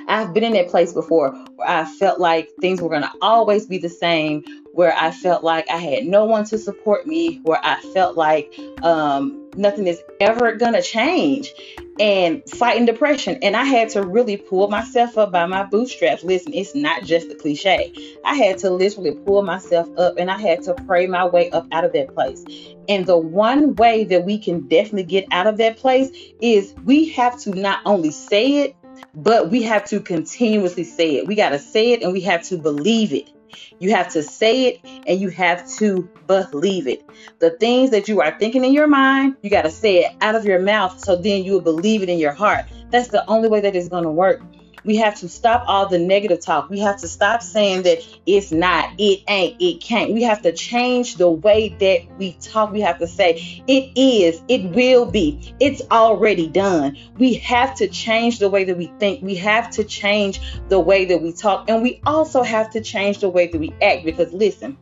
I've 0.08 0.34
been 0.34 0.44
in 0.44 0.52
that 0.54 0.68
place 0.68 0.92
before 0.92 1.32
where 1.56 1.68
I 1.68 1.84
felt 1.84 2.20
like 2.20 2.50
things 2.60 2.80
were 2.80 2.88
going 2.88 3.02
to 3.02 3.12
always 3.20 3.66
be 3.66 3.78
the 3.78 3.88
same, 3.88 4.44
where 4.72 4.94
I 4.96 5.10
felt 5.10 5.44
like 5.44 5.68
I 5.70 5.76
had 5.76 6.04
no 6.04 6.24
one 6.24 6.44
to 6.46 6.58
support 6.58 7.06
me, 7.06 7.40
where 7.44 7.60
I 7.62 7.80
felt 7.94 8.16
like 8.16 8.58
um, 8.82 9.50
nothing 9.56 9.86
is 9.86 10.00
ever 10.20 10.56
going 10.56 10.74
to 10.74 10.82
change, 10.82 11.52
and 12.00 12.42
fighting 12.48 12.86
depression. 12.86 13.38
And 13.42 13.56
I 13.56 13.64
had 13.64 13.90
to 13.90 14.02
really 14.02 14.36
pull 14.36 14.68
myself 14.68 15.18
up 15.18 15.32
by 15.32 15.46
my 15.46 15.64
bootstraps. 15.64 16.24
Listen, 16.24 16.54
it's 16.54 16.74
not 16.74 17.04
just 17.04 17.30
a 17.30 17.34
cliche. 17.34 17.92
I 18.24 18.34
had 18.34 18.58
to 18.58 18.70
literally 18.70 19.12
pull 19.12 19.42
myself 19.42 19.88
up 19.98 20.14
and 20.18 20.30
I 20.30 20.38
had 20.38 20.62
to 20.64 20.74
pray 20.86 21.06
my 21.06 21.26
way 21.26 21.50
up 21.50 21.66
out 21.70 21.84
of 21.84 21.92
that 21.92 22.14
place. 22.14 22.44
And 22.88 23.06
the 23.06 23.18
one 23.18 23.74
way 23.76 24.04
that 24.04 24.24
we 24.24 24.38
can 24.38 24.66
definitely 24.68 25.04
get 25.04 25.26
out 25.30 25.46
of 25.46 25.58
that 25.58 25.76
place 25.76 26.10
is 26.40 26.74
we 26.84 27.10
have 27.10 27.38
to 27.42 27.50
not 27.50 27.80
only 27.84 28.10
say 28.10 28.62
it, 28.62 28.76
but 29.14 29.50
we 29.50 29.62
have 29.62 29.84
to 29.86 30.00
continuously 30.00 30.84
say 30.84 31.16
it. 31.16 31.26
We 31.26 31.34
got 31.34 31.50
to 31.50 31.58
say 31.58 31.92
it 31.92 32.02
and 32.02 32.12
we 32.12 32.20
have 32.22 32.42
to 32.44 32.56
believe 32.56 33.12
it. 33.12 33.30
You 33.78 33.90
have 33.90 34.08
to 34.10 34.22
say 34.22 34.66
it 34.66 34.80
and 35.06 35.20
you 35.20 35.28
have 35.28 35.68
to 35.78 36.08
believe 36.26 36.86
it. 36.86 37.04
The 37.38 37.50
things 37.50 37.90
that 37.90 38.08
you 38.08 38.20
are 38.20 38.36
thinking 38.38 38.64
in 38.64 38.72
your 38.72 38.86
mind, 38.86 39.36
you 39.42 39.50
got 39.50 39.62
to 39.62 39.70
say 39.70 40.04
it 40.04 40.12
out 40.20 40.34
of 40.34 40.44
your 40.44 40.60
mouth 40.60 40.98
so 41.00 41.16
then 41.16 41.44
you 41.44 41.52
will 41.52 41.60
believe 41.60 42.02
it 42.02 42.08
in 42.08 42.18
your 42.18 42.32
heart. 42.32 42.64
That's 42.90 43.08
the 43.08 43.28
only 43.28 43.48
way 43.48 43.60
that 43.60 43.76
is 43.76 43.88
going 43.88 44.04
to 44.04 44.10
work. 44.10 44.40
We 44.84 44.96
have 44.96 45.18
to 45.20 45.28
stop 45.28 45.64
all 45.66 45.88
the 45.88 45.98
negative 45.98 46.40
talk. 46.40 46.68
We 46.68 46.80
have 46.80 47.00
to 47.00 47.08
stop 47.08 47.42
saying 47.42 47.82
that 47.82 47.98
it's 48.26 48.50
not, 48.50 48.92
it 48.98 49.22
ain't, 49.28 49.56
it 49.60 49.80
can't. 49.80 50.12
We 50.12 50.22
have 50.22 50.42
to 50.42 50.52
change 50.52 51.16
the 51.16 51.30
way 51.30 51.70
that 51.80 52.18
we 52.18 52.32
talk. 52.40 52.72
We 52.72 52.80
have 52.80 52.98
to 52.98 53.06
say 53.06 53.62
it 53.66 53.92
is, 53.96 54.42
it 54.48 54.74
will 54.74 55.06
be, 55.06 55.54
it's 55.60 55.82
already 55.90 56.48
done. 56.48 56.96
We 57.18 57.34
have 57.34 57.74
to 57.76 57.88
change 57.88 58.38
the 58.38 58.48
way 58.48 58.64
that 58.64 58.76
we 58.76 58.92
think. 58.98 59.22
We 59.22 59.36
have 59.36 59.70
to 59.72 59.84
change 59.84 60.40
the 60.68 60.80
way 60.80 61.04
that 61.06 61.22
we 61.22 61.32
talk. 61.32 61.68
And 61.68 61.82
we 61.82 62.00
also 62.06 62.42
have 62.42 62.70
to 62.70 62.80
change 62.80 63.18
the 63.18 63.28
way 63.28 63.48
that 63.48 63.58
we 63.58 63.72
act 63.80 64.04
because 64.04 64.32
listen, 64.32 64.76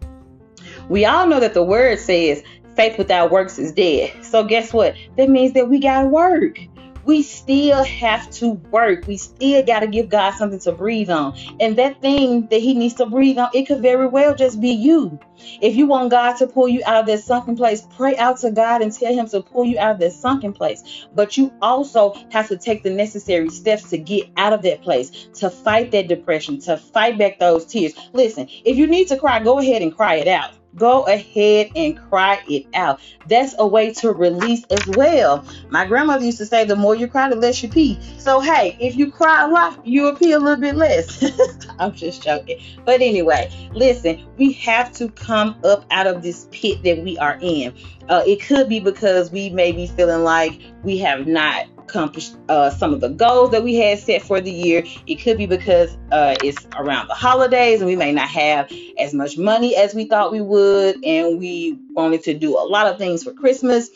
we 0.89 1.05
all 1.05 1.27
know 1.27 1.41
that 1.41 1.55
the 1.55 1.63
word 1.63 1.99
says 1.99 2.43
faith 2.77 2.97
without 2.99 3.31
works 3.31 3.59
is 3.59 3.73
dead. 3.73 4.13
So 4.25 4.45
guess 4.45 4.73
what? 4.73 4.95
That 5.17 5.29
means 5.29 5.53
that 5.53 5.69
we 5.69 5.81
got 5.81 6.03
to 6.03 6.09
work 6.09 6.59
we 7.05 7.23
still 7.23 7.85
have 7.85 8.31
to 8.33 8.53
work. 8.71 9.07
We 9.07 9.17
still 9.17 9.65
got 9.65 9.81
to 9.81 9.87
give 9.87 10.09
God 10.09 10.33
something 10.33 10.61
to 10.61 10.73
breathe 10.73 11.11
on. 11.11 11.37
And 11.61 11.77
that 11.79 12.01
thing 12.03 12.47
that 12.49 12.61
He 12.61 12.75
needs 12.75 12.95
to 12.95 13.07
breathe 13.07 13.39
on, 13.39 13.51
it 13.55 13.67
could 13.67 13.83
very 13.83 14.07
well 14.07 14.35
just 14.35 14.61
be 14.61 14.71
you. 14.71 15.19
If 15.61 15.77
you 15.77 15.87
want 15.87 16.11
God 16.11 16.37
to 16.39 16.47
pull 16.47 16.69
you 16.69 16.83
out 16.87 17.01
of 17.01 17.07
that 17.07 17.21
sunken 17.21 17.57
place, 17.57 17.87
pray 17.97 18.17
out 18.17 18.39
to 18.39 18.51
God 18.51 18.83
and 18.83 18.93
tell 18.93 19.13
Him 19.15 19.29
to 19.29 19.41
pull 19.43 19.65
you 19.65 19.79
out 19.79 19.93
of 19.93 19.99
that 20.01 20.13
sunken 20.13 20.53
place. 20.53 21.07
But 21.15 21.37
you 21.37 21.53
also 21.63 22.15
have 22.31 22.49
to 22.49 22.57
take 22.57 22.83
the 22.83 22.91
necessary 22.91 23.49
steps 23.51 23.91
to 23.91 23.99
get 23.99 24.29
out 24.37 24.53
of 24.53 24.63
that 24.63 24.83
place, 24.83 25.29
to 25.35 25.51
fight 25.51 25.91
that 25.93 26.09
depression, 26.09 26.61
to 26.61 26.77
fight 26.77 27.19
back 27.19 27.39
those 27.39 27.67
tears. 27.67 27.95
Listen, 28.13 28.49
if 28.65 28.77
you 28.77 28.87
need 28.87 29.09
to 29.09 29.17
cry, 29.19 29.43
go 29.43 29.59
ahead 29.59 29.83
and 29.83 29.97
cry 29.97 30.17
it 30.17 30.29
out. 30.29 30.53
Go 30.77 31.03
ahead 31.03 31.71
and 31.75 31.99
cry 32.09 32.41
it 32.49 32.67
out. 32.75 33.01
That's 33.27 33.55
a 33.59 33.67
way 33.67 33.93
to 33.95 34.13
release 34.13 34.65
as 34.71 34.87
well. 34.97 35.45
My 35.69 35.87
grandmother 35.87 36.25
used 36.25 36.39
to 36.39 36.47
say, 36.47 36.65
the 36.65 36.77
more 36.77 36.95
you 36.95 37.09
cry, 37.09 37.29
the 37.29 37.37
less 37.37 37.63
you 37.63 37.69
pee. 37.69 37.99
So, 38.19 38.41
hey, 38.41 38.77
if 38.81 38.97
you 38.97 39.11
cry 39.11 39.45
a 39.45 39.49
lot, 39.49 39.85
you'll 39.87 40.15
pee 40.15 40.33
a 40.33 40.39
little 40.39 40.61
bit 40.61 40.77
less. 40.77 41.25
I'm 41.79 41.93
just 41.93 42.23
joking. 42.23 42.61
But 42.85 43.01
anyway, 43.01 43.51
listen, 43.73 44.25
we 44.37 44.53
have 44.53 44.93
to 44.93 45.09
come 45.09 45.57
up 45.65 45.85
out 45.91 46.07
of 46.07 46.23
this 46.23 46.47
pit 46.51 46.83
that 46.85 47.03
we 47.03 47.19
are 47.19 47.39
in. 47.41 47.75
Uh, 48.09 48.23
it 48.27 48.41
could 48.43 48.69
be 48.69 48.81
because 48.81 49.31
we 49.31 49.51
may 49.51 49.73
be 49.73 49.87
feeling 49.87 50.25
like 50.25 50.61
we 50.83 50.99
have 50.99 51.27
not 51.27 51.67
accomplished 51.91 52.37
uh, 52.49 52.71
some 52.71 52.95
of 52.95 53.01
the 53.01 53.09
goals 53.09 53.51
that 53.51 53.63
we 53.65 53.75
had 53.75 53.99
set 53.99 54.23
for 54.23 54.41
the 54.41 54.51
year. 54.51 54.85
It 55.07 55.17
could 55.17 55.37
be 55.37 55.47
because 55.47 55.97
uh, 56.13 56.37
it's 56.43 56.67
around 56.77 57.09
the 57.09 57.15
holidays 57.15 57.81
and 57.81 57.89
we 57.89 57.97
may 57.97 58.13
not 58.13 58.29
have 58.29 58.71
as 58.99 59.13
much 59.13 59.37
money 59.37 59.77
as 59.77 59.95
we 59.95 60.05
thought 60.07 60.33
we 60.33 60.41
would, 60.41 61.05
and 61.05 61.39
we 61.39 61.79
wanted 61.91 62.23
to 62.25 62.35
do 62.35 62.57
a 62.59 62.65
lot 62.65 62.87
of 62.87 62.99
things 62.99 63.25
for 63.25 63.33
Christmas. 63.33 63.91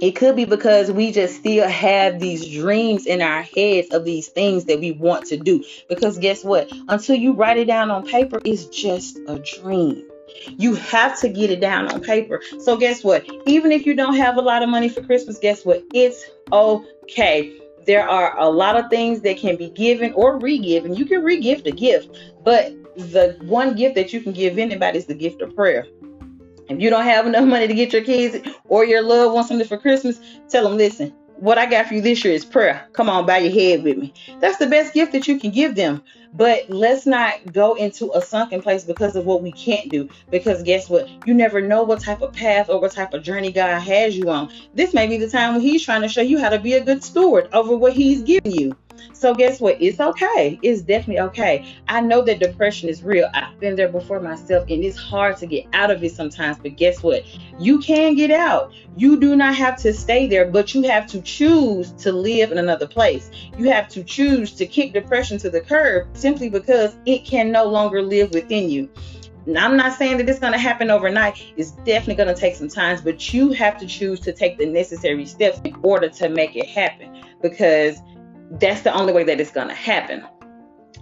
it 0.00 0.12
could 0.12 0.36
be 0.36 0.44
because 0.44 0.92
we 0.92 1.10
just 1.10 1.36
still 1.36 1.68
have 1.68 2.20
these 2.20 2.52
dreams 2.52 3.06
in 3.06 3.22
our 3.22 3.42
heads 3.42 3.88
of 3.92 4.04
these 4.04 4.28
things 4.28 4.66
that 4.66 4.78
we 4.80 4.92
want 4.92 5.26
to 5.26 5.36
do. 5.36 5.64
Because 5.88 6.18
guess 6.18 6.44
what? 6.44 6.70
Until 6.88 7.16
you 7.16 7.32
write 7.32 7.56
it 7.56 7.66
down 7.66 7.90
on 7.90 8.06
paper, 8.06 8.40
it's 8.44 8.66
just 8.66 9.18
a 9.26 9.38
dream. 9.38 10.05
You 10.58 10.74
have 10.74 11.18
to 11.20 11.28
get 11.28 11.50
it 11.50 11.60
down 11.60 11.88
on 11.88 12.00
paper. 12.00 12.42
So, 12.60 12.76
guess 12.76 13.04
what? 13.04 13.26
Even 13.46 13.72
if 13.72 13.86
you 13.86 13.94
don't 13.94 14.16
have 14.16 14.36
a 14.36 14.42
lot 14.42 14.62
of 14.62 14.68
money 14.68 14.88
for 14.88 15.02
Christmas, 15.02 15.38
guess 15.38 15.64
what? 15.64 15.82
It's 15.92 16.24
okay. 16.52 17.58
There 17.86 18.08
are 18.08 18.38
a 18.38 18.48
lot 18.48 18.76
of 18.76 18.90
things 18.90 19.20
that 19.20 19.38
can 19.38 19.56
be 19.56 19.70
given 19.70 20.12
or 20.14 20.38
re-given. 20.38 20.94
You 20.94 21.06
can 21.06 21.22
re-gift 21.22 21.66
a 21.66 21.70
gift, 21.70 22.16
but 22.44 22.72
the 22.96 23.36
one 23.42 23.76
gift 23.76 23.94
that 23.94 24.12
you 24.12 24.20
can 24.20 24.32
give 24.32 24.58
anybody 24.58 24.98
is 24.98 25.06
the 25.06 25.14
gift 25.14 25.40
of 25.40 25.54
prayer. 25.54 25.86
If 26.68 26.80
you 26.80 26.90
don't 26.90 27.04
have 27.04 27.26
enough 27.26 27.44
money 27.44 27.68
to 27.68 27.74
get 27.74 27.92
your 27.92 28.02
kids 28.02 28.48
or 28.64 28.84
your 28.84 29.02
loved 29.02 29.34
ones 29.34 29.46
something 29.48 29.68
for 29.68 29.78
Christmas, 29.78 30.18
tell 30.48 30.64
them, 30.64 30.76
listen, 30.76 31.14
what 31.38 31.58
I 31.58 31.66
got 31.66 31.86
for 31.86 31.94
you 31.94 32.00
this 32.00 32.24
year 32.24 32.34
is 32.34 32.44
prayer. 32.44 32.86
Come 32.92 33.08
on, 33.08 33.26
bow 33.26 33.36
your 33.36 33.52
head 33.52 33.84
with 33.84 33.98
me. 33.98 34.12
That's 34.40 34.58
the 34.58 34.66
best 34.66 34.94
gift 34.94 35.12
that 35.12 35.28
you 35.28 35.38
can 35.38 35.50
give 35.50 35.74
them. 35.74 36.02
But 36.32 36.68
let's 36.68 37.06
not 37.06 37.52
go 37.52 37.74
into 37.74 38.12
a 38.12 38.20
sunken 38.20 38.60
place 38.60 38.84
because 38.84 39.16
of 39.16 39.24
what 39.24 39.42
we 39.42 39.52
can't 39.52 39.88
do. 39.90 40.08
Because 40.30 40.62
guess 40.62 40.88
what? 40.90 41.08
You 41.26 41.34
never 41.34 41.60
know 41.60 41.82
what 41.82 42.00
type 42.00 42.20
of 42.20 42.32
path 42.32 42.68
or 42.68 42.80
what 42.80 42.92
type 42.92 43.14
of 43.14 43.22
journey 43.22 43.52
God 43.52 43.78
has 43.80 44.16
you 44.16 44.28
on. 44.28 44.52
This 44.74 44.92
may 44.92 45.06
be 45.06 45.16
the 45.16 45.30
time 45.30 45.54
when 45.54 45.62
He's 45.62 45.84
trying 45.84 46.02
to 46.02 46.08
show 46.08 46.20
you 46.20 46.38
how 46.38 46.50
to 46.50 46.58
be 46.58 46.74
a 46.74 46.84
good 46.84 47.02
steward 47.02 47.48
over 47.52 47.76
what 47.76 47.94
He's 47.94 48.22
giving 48.22 48.52
you. 48.52 48.76
So 49.12 49.34
guess 49.34 49.60
what? 49.60 49.80
It's 49.80 50.00
okay. 50.00 50.58
It's 50.62 50.82
definitely 50.82 51.20
okay. 51.20 51.76
I 51.88 52.00
know 52.00 52.22
that 52.22 52.38
depression 52.38 52.88
is 52.88 53.02
real. 53.02 53.28
I've 53.34 53.58
been 53.60 53.76
there 53.76 53.88
before 53.88 54.20
myself 54.20 54.64
and 54.68 54.84
it's 54.84 54.96
hard 54.96 55.36
to 55.38 55.46
get 55.46 55.66
out 55.72 55.90
of 55.90 56.02
it 56.04 56.12
sometimes, 56.12 56.58
but 56.58 56.76
guess 56.76 57.02
what? 57.02 57.24
You 57.58 57.78
can 57.78 58.14
get 58.14 58.30
out. 58.30 58.72
You 58.96 59.18
do 59.18 59.36
not 59.36 59.54
have 59.54 59.76
to 59.82 59.92
stay 59.92 60.26
there, 60.26 60.46
but 60.46 60.74
you 60.74 60.82
have 60.82 61.06
to 61.08 61.20
choose 61.22 61.92
to 61.92 62.12
live 62.12 62.52
in 62.52 62.58
another 62.58 62.86
place. 62.86 63.30
You 63.58 63.70
have 63.70 63.88
to 63.88 64.04
choose 64.04 64.52
to 64.54 64.66
kick 64.66 64.92
depression 64.92 65.38
to 65.38 65.50
the 65.50 65.60
curb 65.60 66.16
simply 66.16 66.48
because 66.48 66.96
it 67.06 67.24
can 67.24 67.50
no 67.50 67.64
longer 67.64 68.02
live 68.02 68.32
within 68.32 68.70
you. 68.70 68.88
I'm 69.54 69.76
not 69.76 69.92
saying 69.92 70.16
that 70.16 70.28
it's 70.28 70.40
going 70.40 70.54
to 70.54 70.58
happen 70.58 70.90
overnight. 70.90 71.40
It's 71.56 71.70
definitely 71.70 72.16
going 72.16 72.34
to 72.34 72.40
take 72.40 72.56
some 72.56 72.68
time, 72.68 72.98
but 73.04 73.32
you 73.32 73.52
have 73.52 73.78
to 73.78 73.86
choose 73.86 74.18
to 74.20 74.32
take 74.32 74.58
the 74.58 74.66
necessary 74.66 75.24
steps 75.24 75.60
in 75.62 75.76
order 75.82 76.08
to 76.08 76.28
make 76.28 76.56
it 76.56 76.66
happen 76.66 77.22
because 77.42 78.00
that's 78.52 78.82
the 78.82 78.94
only 78.94 79.12
way 79.12 79.24
that 79.24 79.40
it's 79.40 79.50
going 79.50 79.68
to 79.68 79.74
happen. 79.74 80.24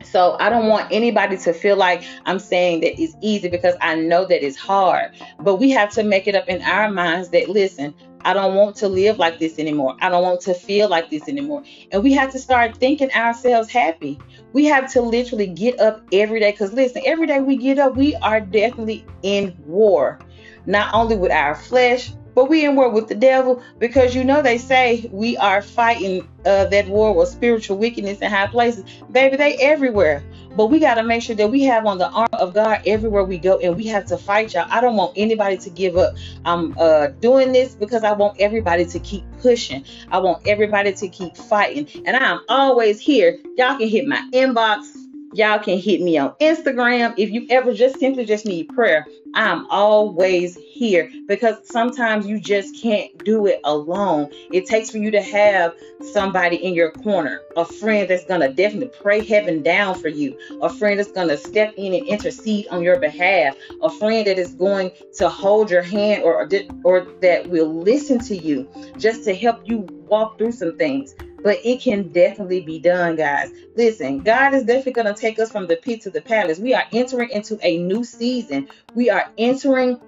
So 0.02 0.37
I 0.38 0.50
don't 0.50 0.68
want 0.68 0.92
anybody 0.92 1.37
to 1.38 1.52
feel 1.52 1.76
like 1.76 2.04
I'm 2.26 2.38
saying 2.38 2.80
that 2.80 3.00
it's 3.00 3.16
easy 3.20 3.48
because 3.48 3.74
I 3.80 3.94
know 3.94 4.24
that 4.26 4.44
it's 4.44 4.57
hard. 4.57 5.12
But 5.40 5.57
we 5.57 5.70
have 5.70 5.90
to 5.94 6.02
make 6.02 6.26
it 6.26 6.35
up 6.35 6.48
in 6.48 6.62
our 6.62 6.90
minds 6.90 7.30
that 7.30 7.48
listen, 7.48 7.94
I 8.24 8.33
don't 8.33 8.54
want 8.54 8.76
to 8.76 8.88
live 8.88 9.18
like 9.18 9.38
this 9.38 9.59
anymore. 9.59 9.96
I 10.00 10.09
don't 10.09 10.22
want 10.22 10.40
to 10.42 10.54
feel 10.54 10.88
like 10.88 11.11
this 11.11 11.28
anymore. 11.28 11.62
And 11.92 12.02
we 12.02 12.12
have 12.14 12.33
to 12.33 12.38
start 12.38 12.76
thinking 12.76 13.11
ourselves 13.12 13.70
happy. 13.70 14.18
We 14.52 14.64
have 14.66 14.90
to 14.92 15.02
literally 15.02 15.46
get 15.46 15.78
up 15.80 16.02
every 16.12 16.40
day 16.40 16.52
because 16.52 16.72
listen, 16.72 17.02
every 17.04 17.26
day 17.26 17.40
we 17.40 17.57
get 17.57 17.78
up, 17.78 17.96
we 17.96 18.14
are 18.16 18.40
definitely 18.40 19.04
in 19.22 19.54
war. 19.66 20.18
Not 20.66 20.94
only 20.94 21.16
with 21.16 21.33
our 21.33 21.54
flesh, 21.54 22.12
but 22.35 22.49
we 22.49 22.64
in 22.64 22.77
war 22.77 22.88
with 22.90 23.09
the 23.09 23.14
devil 23.14 23.62
because 23.79 24.14
you 24.14 24.25
know 24.25 24.42
they 24.42 24.59
say 24.59 25.09
we 25.12 25.37
are 25.37 25.62
fighting 25.62 26.29
uh, 26.44 26.66
that 26.66 26.88
war 26.88 27.14
with 27.14 27.29
spiritual 27.29 27.79
wickedness 27.79 28.18
in 28.20 28.31
high 28.31 28.47
places. 28.47 28.85
Baby, 29.11 29.37
they 29.37 29.57
everywhere. 29.57 30.23
But 30.57 30.66
we 30.66 30.79
got 30.79 30.94
to 30.94 31.03
make 31.03 31.23
sure 31.23 31.35
that 31.35 31.51
we 31.51 31.64
have 31.64 31.85
on 31.85 31.99
the 31.99 32.09
arm 32.09 32.29
of 32.35 32.55
God 32.55 32.83
everywhere 32.87 33.25
we 33.25 33.38
go, 33.38 33.59
and 33.59 33.77
we 33.77 33.87
have 33.88 34.05
to 34.07 34.16
fight, 34.16 34.55
y'all. 34.55 34.66
I 34.70 34.81
don't 34.81 34.94
want 34.94 35.12
anybody 35.16 35.57
to 35.59 35.70
give 35.70 35.97
up. 35.97 36.14
I'm 36.44 36.77
uh, 36.79 37.09
doing 37.09 37.53
this 37.53 37.75
because 37.75 38.05
I 38.05 38.12
want 38.12 38.40
everybody 38.40 38.87
to 38.87 39.01
keep 39.01 39.25
pushing. 39.40 39.85
I 40.12 40.18
want 40.18 40.47
everybody 40.47 40.92
to 40.92 41.09
keep 41.09 41.37
fighting, 41.37 41.88
and 42.07 42.16
I'm 42.16 42.40
always 42.49 43.01
here. 43.01 43.38
Y'all 43.57 43.79
can 43.79 43.88
hit 43.88 44.07
my 44.07 44.29
inbox 44.33 45.04
Y'all 45.35 45.59
can 45.59 45.79
hit 45.79 46.01
me 46.01 46.16
on 46.16 46.33
Instagram. 46.40 47.12
If 47.16 47.31
you 47.31 47.47
ever 47.51 47.75
just 47.75 47.99
simply 47.99 48.25
just 48.25 48.47
need 48.47 48.68
prayer, 48.68 49.05
I'm 49.35 49.66
always 49.68 50.57
here 50.57 51.11
because 51.27 51.57
sometimes 51.68 52.25
you 52.25 52.38
just 52.38 52.81
can't 52.81 53.16
do 53.25 53.47
it 53.47 53.61
alone. 53.64 54.31
It 54.53 54.66
takes 54.66 54.90
for 54.90 54.99
you 54.99 55.11
to 55.11 55.20
have 55.20 55.75
somebody 56.12 56.57
in 56.57 56.73
your 56.75 56.92
corner, 56.92 57.40
a 57.57 57.64
friend 57.64 58.09
that's 58.09 58.25
going 58.27 58.42
to 58.42 58.53
definitely 58.53 58.92
pray 59.03 59.25
heaven 59.25 59.61
down 59.61 60.01
for 60.01 60.07
you, 60.07 60.38
a 60.62 60.68
friend 60.68 61.01
that's 61.01 61.11
going 61.11 61.29
to 61.29 61.37
step 61.37 61.75
in 61.77 61.94
and 61.94 62.07
intercede 62.07 62.68
on 62.68 62.85
your 62.85 63.01
behalf, 63.01 63.57
a 63.83 63.90
friend 63.90 64.29
that 64.29 64.38
is 64.38 64.55
going 64.55 64.92
to 65.14 65.29
hold 65.29 65.68
your 65.68 65.83
hand 65.83 66.23
or 66.23 66.49
or 66.85 67.07
that 67.23 67.49
will 67.49 67.75
listen 67.75 68.20
to 68.20 68.37
you 68.37 68.68
just 68.99 69.25
to 69.25 69.35
help 69.35 69.68
you 69.68 69.79
walk 70.09 70.38
through 70.38 70.53
some 70.53 70.77
things 70.77 71.16
but 71.44 71.59
it 71.62 71.83
can 71.83 72.09
definitely 72.09 72.62
be 72.62 72.80
done, 72.80 73.14
guys. 73.16 73.52
Listen, 73.76 74.20
God 74.20 74.54
is 74.54 74.64
definitely 74.64 74.92
going 74.92 75.14
to 75.14 75.20
take 75.20 75.38
us 75.38 75.52
from 75.52 75.66
the 75.66 75.76
pit 75.76 76.00
to 76.00 76.11
the 76.11 76.22
palace. 76.22 76.59
We 76.59 76.74
are 76.74 76.85
entering 76.90 77.30
into 77.30 77.59
a 77.62 77.78
new 77.78 78.02
season. 78.02 78.68
We 78.94 79.11
are 79.11 79.30
entering 79.37 80.00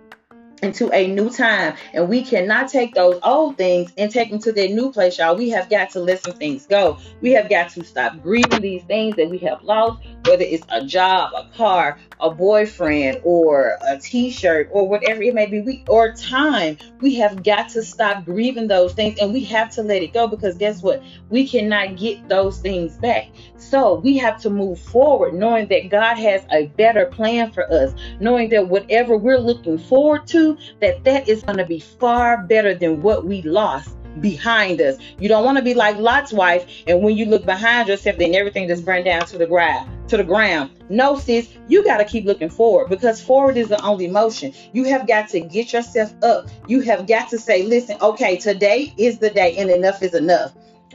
into 0.62 0.90
a 0.92 1.06
new 1.06 1.30
time. 1.30 1.74
And 1.92 2.08
we 2.08 2.22
cannot 2.22 2.70
take 2.70 2.94
those 2.94 3.18
old 3.22 3.56
things 3.56 3.92
and 3.96 4.10
take 4.10 4.30
them 4.30 4.40
to 4.40 4.52
their 4.52 4.68
new 4.68 4.92
place 4.92 5.18
y'all. 5.18 5.36
We 5.36 5.50
have 5.50 5.68
got 5.68 5.90
to 5.90 6.00
let 6.00 6.22
some 6.22 6.34
things 6.34 6.66
go. 6.66 6.98
We 7.20 7.32
have 7.32 7.48
got 7.48 7.70
to 7.70 7.84
stop 7.84 8.22
grieving 8.22 8.60
these 8.60 8.82
things 8.84 9.16
that 9.16 9.28
we 9.28 9.38
have 9.38 9.62
lost 9.62 10.02
whether 10.26 10.44
it's 10.44 10.66
a 10.70 10.84
job 10.84 11.32
a 11.34 11.48
car 11.56 11.98
a 12.20 12.30
boyfriend 12.30 13.20
or 13.24 13.76
a 13.86 13.98
t-shirt 13.98 14.70
or 14.72 14.88
whatever 14.88 15.22
it 15.22 15.34
may 15.34 15.46
be. 15.46 15.60
We 15.60 15.84
or 15.88 16.12
time. 16.14 16.78
We 17.00 17.16
have 17.16 17.42
got 17.42 17.68
to 17.70 17.82
stop 17.82 18.24
grieving 18.24 18.68
those 18.68 18.94
things 18.94 19.18
and 19.18 19.32
we 19.34 19.44
have 19.44 19.70
to 19.74 19.82
let 19.82 20.02
it 20.02 20.14
go 20.14 20.26
because 20.26 20.56
guess 20.56 20.82
what? 20.82 21.02
We 21.28 21.46
cannot 21.46 21.96
get 21.96 22.28
those 22.28 22.58
things 22.58 22.96
back. 22.96 23.28
So 23.58 23.96
we 23.96 24.16
have 24.16 24.40
to 24.42 24.50
move 24.50 24.80
forward 24.80 25.34
knowing 25.34 25.68
that 25.68 25.90
god 25.90 26.16
has 26.16 26.42
a 26.50 26.66
better 26.68 27.06
plan 27.06 27.52
for 27.52 27.70
us 27.70 27.92
knowing 28.20 28.48
that 28.50 28.68
whatever 28.68 29.16
we're 29.16 29.38
looking 29.38 29.78
forward 29.78 30.26
to 30.28 30.45
that 30.80 31.04
that 31.04 31.28
is 31.28 31.42
going 31.42 31.58
to 31.58 31.66
be 31.66 31.80
far 31.80 32.42
better 32.42 32.74
than 32.74 33.02
what 33.02 33.24
we 33.24 33.42
lost 33.42 33.96
behind 34.20 34.80
us. 34.80 34.96
You 35.18 35.28
don't 35.28 35.44
want 35.44 35.58
to 35.58 35.64
be 35.64 35.74
like 35.74 35.96
Lot's 35.96 36.32
wife, 36.32 36.66
and 36.86 37.02
when 37.02 37.16
you 37.16 37.26
look 37.26 37.44
behind 37.44 37.88
yourself, 37.88 38.16
then 38.18 38.34
everything 38.34 38.68
just 38.68 38.84
burned 38.84 39.04
down 39.04 39.26
to 39.26 39.38
the 39.38 39.46
ground. 39.46 39.90
To 40.08 40.16
the 40.16 40.24
ground. 40.24 40.70
No, 40.88 41.18
sis, 41.18 41.48
you 41.68 41.84
got 41.84 41.98
to 41.98 42.04
keep 42.04 42.24
looking 42.24 42.48
forward 42.48 42.88
because 42.88 43.20
forward 43.20 43.56
is 43.56 43.68
the 43.68 43.82
only 43.82 44.06
motion. 44.06 44.52
You 44.72 44.84
have 44.84 45.06
got 45.06 45.28
to 45.30 45.40
get 45.40 45.72
yourself 45.72 46.14
up. 46.22 46.48
You 46.68 46.80
have 46.82 47.06
got 47.06 47.28
to 47.30 47.38
say, 47.38 47.64
listen, 47.64 47.96
okay, 48.00 48.36
today 48.36 48.94
is 48.96 49.18
the 49.18 49.30
day, 49.30 49.56
and 49.56 49.70
enough 49.70 50.02
is 50.02 50.14
enough. 50.14 50.52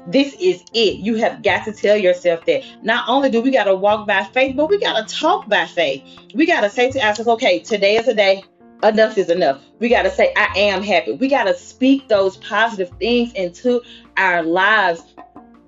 This 0.07 0.35
is 0.39 0.63
it. 0.73 0.97
You 0.97 1.15
have 1.15 1.43
got 1.43 1.65
to 1.65 1.73
tell 1.73 1.97
yourself 1.97 2.45
that. 2.45 2.63
Not 2.81 3.07
only 3.07 3.29
do 3.29 3.41
we 3.41 3.51
got 3.51 3.65
to 3.65 3.75
walk 3.75 4.07
by 4.07 4.23
faith, 4.23 4.55
but 4.55 4.67
we 4.67 4.79
got 4.79 5.07
to 5.07 5.13
talk 5.13 5.47
by 5.47 5.65
faith. 5.65 6.03
We 6.33 6.47
got 6.47 6.61
to 6.61 6.69
say 6.69 6.89
to 6.91 7.05
ourselves, 7.05 7.29
okay, 7.29 7.59
today 7.59 7.97
is 7.97 8.07
a 8.07 8.13
day 8.15 8.43
enough 8.83 9.17
is 9.17 9.29
enough. 9.29 9.61
We 9.79 9.89
got 9.89 10.03
to 10.03 10.11
say, 10.11 10.33
I 10.35 10.51
am 10.55 10.83
happy. 10.83 11.13
We 11.13 11.27
got 11.27 11.45
to 11.45 11.53
speak 11.53 12.07
those 12.07 12.37
positive 12.37 12.89
things 12.99 13.33
into 13.33 13.81
our 14.17 14.43
lives 14.43 15.03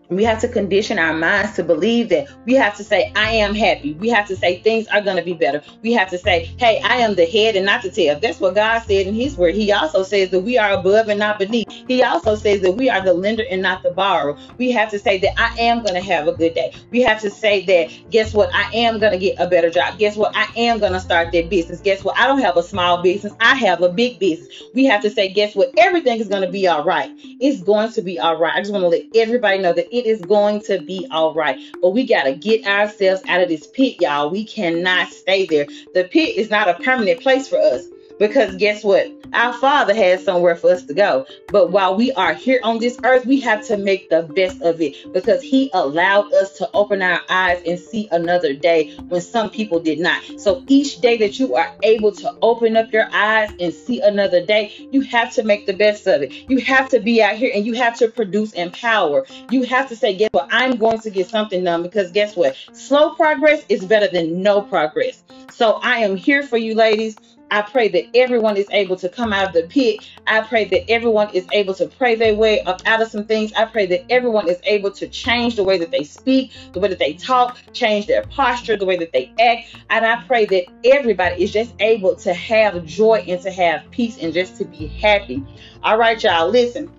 we 0.09 0.23
have 0.23 0.39
to 0.41 0.47
condition 0.47 0.99
our 0.99 1.13
minds 1.13 1.53
to 1.55 1.63
believe 1.63 2.09
that 2.09 2.27
we 2.45 2.53
have 2.55 2.77
to 2.77 2.83
say, 2.83 3.11
I 3.15 3.31
am 3.31 3.55
happy. 3.55 3.93
We 3.95 4.09
have 4.09 4.27
to 4.27 4.35
say 4.35 4.61
things 4.61 4.87
are 4.87 5.01
going 5.01 5.17
to 5.17 5.23
be 5.23 5.33
better. 5.33 5.63
We 5.81 5.93
have 5.93 6.09
to 6.11 6.17
say, 6.17 6.45
hey, 6.59 6.81
I 6.83 6.97
am 6.97 7.15
the 7.15 7.25
head 7.25 7.55
and 7.55 7.65
not 7.65 7.83
the 7.83 7.91
tail. 7.91 8.19
That's 8.19 8.39
what 8.39 8.55
God 8.55 8.79
said 8.81 9.07
in 9.07 9.15
His 9.15 9.37
word. 9.37 9.55
He 9.55 9.71
also 9.71 10.03
says 10.03 10.29
that 10.31 10.41
we 10.41 10.57
are 10.57 10.71
above 10.73 11.09
and 11.09 11.19
not 11.19 11.39
beneath. 11.39 11.67
He 11.87 12.03
also 12.03 12.35
says 12.35 12.61
that 12.61 12.73
we 12.73 12.89
are 12.89 13.01
the 13.01 13.13
lender 13.13 13.43
and 13.49 13.61
not 13.61 13.83
the 13.83 13.91
borrower. 13.91 14.37
We 14.57 14.71
have 14.71 14.91
to 14.91 14.99
say 14.99 15.19
that 15.19 15.39
I 15.39 15.55
am 15.59 15.83
going 15.83 15.95
to 15.95 16.01
have 16.01 16.27
a 16.27 16.33
good 16.33 16.53
day. 16.55 16.73
We 16.91 17.01
have 17.01 17.21
to 17.21 17.31
say 17.31 17.65
that, 17.65 18.11
guess 18.11 18.33
what? 18.33 18.49
I 18.53 18.69
am 18.73 18.99
going 18.99 19.13
to 19.13 19.19
get 19.19 19.39
a 19.39 19.47
better 19.47 19.69
job. 19.71 19.97
Guess 19.99 20.17
what? 20.17 20.35
I 20.35 20.47
am 20.57 20.79
going 20.79 20.93
to 20.93 20.99
start 20.99 21.31
that 21.33 21.49
business. 21.49 21.81
Guess 21.81 22.03
what? 22.03 22.17
I 22.19 22.27
don't 22.27 22.41
have 22.41 22.57
a 22.57 22.63
small 22.63 23.01
business. 23.03 23.33
I 23.39 23.55
have 23.55 23.81
a 23.81 23.89
big 23.89 24.19
business. 24.19 24.49
We 24.73 24.85
have 24.85 25.01
to 25.03 25.09
say, 25.09 25.33
guess 25.33 25.55
what? 25.55 25.73
Everything 25.77 26.19
is 26.19 26.27
going 26.29 26.43
to 26.43 26.51
be 26.51 26.67
all 26.67 26.83
right. 26.83 27.11
It's 27.39 27.61
going 27.61 27.91
to 27.93 28.01
be 28.01 28.19
all 28.19 28.37
right. 28.37 28.53
I 28.55 28.59
just 28.61 28.71
want 28.71 28.83
to 28.83 28.89
let 28.89 29.03
everybody 29.15 29.59
know 29.59 29.73
that 29.73 29.92
it 29.93 30.08
is 30.08 30.21
going 30.21 30.60
to 30.62 30.82
be 30.82 31.08
all 31.12 31.34
right. 31.36 31.60
But 31.82 31.91
we 31.91 32.06
got 32.06 32.23
to 32.23 32.34
get 32.34 32.65
ourselves 32.65 33.21
out 33.27 33.41
of 33.41 33.47
this 33.47 33.67
pit, 33.67 34.01
y'all. 34.01 34.29
We 34.32 34.43
cannot 34.43 35.10
stay 35.10 35.45
there. 35.45 35.67
The 35.93 36.06
pit 36.06 36.36
is 36.36 36.49
not 36.49 36.67
a 36.67 36.73
permanent 36.84 37.21
place 37.21 37.47
for 37.47 37.60
us. 37.60 37.86
Because 38.23 38.55
guess 38.55 38.86
what? 38.86 39.12
Our 39.33 39.51
Father 39.51 39.93
has 39.93 40.23
somewhere 40.23 40.55
for 40.55 40.71
us 40.71 40.83
to 40.83 40.93
go. 40.93 41.25
But 41.49 41.73
while 41.73 41.97
we 41.97 42.13
are 42.13 42.33
here 42.33 42.62
on 42.63 42.79
this 42.79 42.97
earth, 43.03 43.25
we 43.25 43.41
have 43.41 43.67
to 43.67 43.75
make 43.75 44.09
the 44.09 44.23
best 44.23 44.62
of 44.62 44.79
it 44.79 45.12
because 45.12 45.41
He 45.41 45.69
allowed 45.73 46.31
us 46.31 46.57
to 46.59 46.69
open 46.73 47.01
our 47.01 47.19
eyes 47.29 47.62
and 47.67 47.77
see 47.77 48.07
another 48.13 48.53
day 48.53 48.95
when 49.09 49.19
some 49.19 49.49
people 49.49 49.81
did 49.81 49.99
not. 49.99 50.23
So 50.38 50.63
each 50.69 51.01
day 51.01 51.17
that 51.17 51.38
you 51.38 51.55
are 51.55 51.75
able 51.83 52.13
to 52.13 52.33
open 52.41 52.77
up 52.77 52.93
your 52.93 53.09
eyes 53.12 53.51
and 53.59 53.73
see 53.73 53.99
another 53.99 54.45
day, 54.45 54.88
you 54.89 55.01
have 55.01 55.33
to 55.33 55.43
make 55.43 55.65
the 55.65 55.73
best 55.73 56.07
of 56.07 56.21
it. 56.21 56.49
You 56.49 56.59
have 56.59 56.88
to 56.89 57.01
be 57.01 57.21
out 57.21 57.36
here 57.36 57.51
and 57.53 57.65
you 57.65 57.73
have 57.73 57.97
to 57.97 58.07
produce 58.07 58.53
and 58.53 58.71
power. 58.71 59.25
You 59.51 59.63
have 59.63 59.89
to 59.89 59.97
say, 59.97 60.15
guess 60.15 60.29
what? 60.31 60.47
I'm 60.49 60.77
going 60.77 60.99
to 60.99 61.09
get 61.09 61.27
something 61.29 61.62
done 61.62 61.83
because 61.83 62.09
guess 62.13 62.38
what? 62.38 62.55
Slow 62.71 63.15
progress 63.15 63.65
is 63.67 63.83
better 63.83 64.07
than 64.07 64.41
no 64.41 64.62
progress. 64.62 65.23
So 65.51 65.73
I 65.83 65.97
am 65.97 66.15
here 66.15 66.41
for 66.43 66.57
you, 66.57 66.73
ladies. 66.73 67.17
I 67.53 67.63
pray 67.63 67.89
that 67.89 68.05
everyone 68.15 68.57
is 68.57 68.67
able 68.71 68.97
to 68.97 69.09
come 69.09 69.33
out 69.33 69.47
of 69.49 69.53
the 69.53 69.63
pit. 69.69 70.09
I 70.27 70.41
pray 70.41 70.65
that 70.65 70.91
everyone 70.91 71.29
is 71.35 71.47
able 71.53 71.75
to 71.75 71.87
pray 71.87 72.15
their 72.15 72.35
way 72.35 72.61
up 72.63 72.81
out 72.87 73.01
of 73.01 73.09
some 73.09 73.25
things. 73.25 73.53
I 73.53 73.65
pray 73.65 73.87
that 73.87 74.11
everyone 74.11 74.49
is 74.49 74.59
able 74.65 74.91
to 74.93 75.07
change 75.09 75.57
the 75.57 75.63
way 75.65 75.77
that 75.79 75.91
they 75.91 76.03
speak, 76.03 76.53
the 76.73 76.81
way 76.81 76.89
that 76.89 76.99
they 76.99 77.13
talk, 77.13 77.59
change 77.73 78.07
their 78.07 78.23
posture, 78.23 78.77
the 78.77 78.85
way 78.87 78.97
that 78.97 79.13
they 79.13 79.33
act. 79.39 79.77
And 79.91 80.05
I 80.05 80.23
pray 80.27 80.45
that 80.47 80.65
everybody 80.85 81.43
is 81.43 81.53
just 81.53 81.75
able 81.79 82.17
to 82.17 82.33
have 82.33 82.85
joy 82.85 83.25
and 83.27 83.41
to 83.43 83.51
have 83.51 83.89
peace 83.91 84.17
and 84.19 84.33
just 84.33 84.57
to 84.57 84.65
be 84.65 84.87
happy. 84.87 85.43
All 85.83 85.97
right, 85.97 86.21
y'all, 86.23 86.49
listen. 86.49 86.91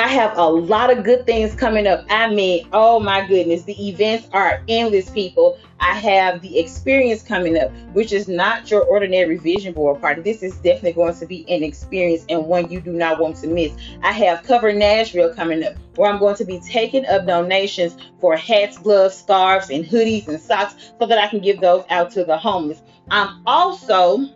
I 0.00 0.06
have 0.06 0.38
a 0.38 0.48
lot 0.48 0.90
of 0.90 1.04
good 1.04 1.26
things 1.26 1.54
coming 1.54 1.86
up. 1.86 2.06
I 2.08 2.32
mean, 2.32 2.66
oh 2.72 3.00
my 3.00 3.26
goodness, 3.26 3.64
the 3.64 3.86
events 3.86 4.30
are 4.32 4.62
endless, 4.66 5.10
people. 5.10 5.58
I 5.78 5.92
have 5.92 6.40
the 6.40 6.58
experience 6.58 7.22
coming 7.22 7.58
up, 7.58 7.70
which 7.92 8.10
is 8.10 8.26
not 8.26 8.70
your 8.70 8.82
ordinary 8.82 9.36
vision 9.36 9.74
board 9.74 10.00
party. 10.00 10.22
This 10.22 10.42
is 10.42 10.54
definitely 10.54 10.94
going 10.94 11.16
to 11.16 11.26
be 11.26 11.44
an 11.50 11.62
experience 11.62 12.24
and 12.30 12.46
one 12.46 12.70
you 12.70 12.80
do 12.80 12.92
not 12.94 13.20
want 13.20 13.36
to 13.36 13.46
miss. 13.46 13.72
I 14.02 14.12
have 14.12 14.42
Cover 14.42 14.72
Nashville 14.72 15.34
coming 15.34 15.62
up, 15.62 15.74
where 15.96 16.10
I'm 16.10 16.18
going 16.18 16.36
to 16.36 16.46
be 16.46 16.60
taking 16.60 17.04
up 17.04 17.26
donations 17.26 17.98
for 18.20 18.34
hats, 18.34 18.78
gloves, 18.78 19.16
scarves, 19.16 19.68
and 19.68 19.84
hoodies 19.84 20.28
and 20.28 20.40
socks 20.40 20.92
so 20.98 21.04
that 21.04 21.18
I 21.18 21.28
can 21.28 21.40
give 21.40 21.60
those 21.60 21.84
out 21.90 22.10
to 22.12 22.24
the 22.24 22.38
homeless. 22.38 22.80
I'm 23.10 23.42
also 23.44 24.30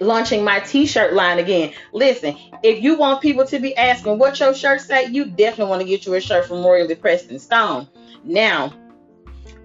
launching 0.00 0.44
my 0.44 0.60
t-shirt 0.60 1.14
line 1.14 1.38
again. 1.38 1.72
Listen, 1.92 2.36
if 2.62 2.82
you 2.82 2.96
want 2.96 3.22
people 3.22 3.44
to 3.46 3.58
be 3.58 3.76
asking 3.76 4.18
what 4.18 4.38
your 4.40 4.54
shirt 4.54 4.80
say, 4.80 5.06
you 5.06 5.24
definitely 5.24 5.70
want 5.70 5.82
to 5.82 5.88
get 5.88 6.06
you 6.06 6.14
a 6.14 6.20
shirt 6.20 6.46
from 6.46 6.64
Royally 6.64 6.94
Pressed 6.94 7.30
and 7.30 7.40
Stone. 7.40 7.88
Now, 8.24 8.72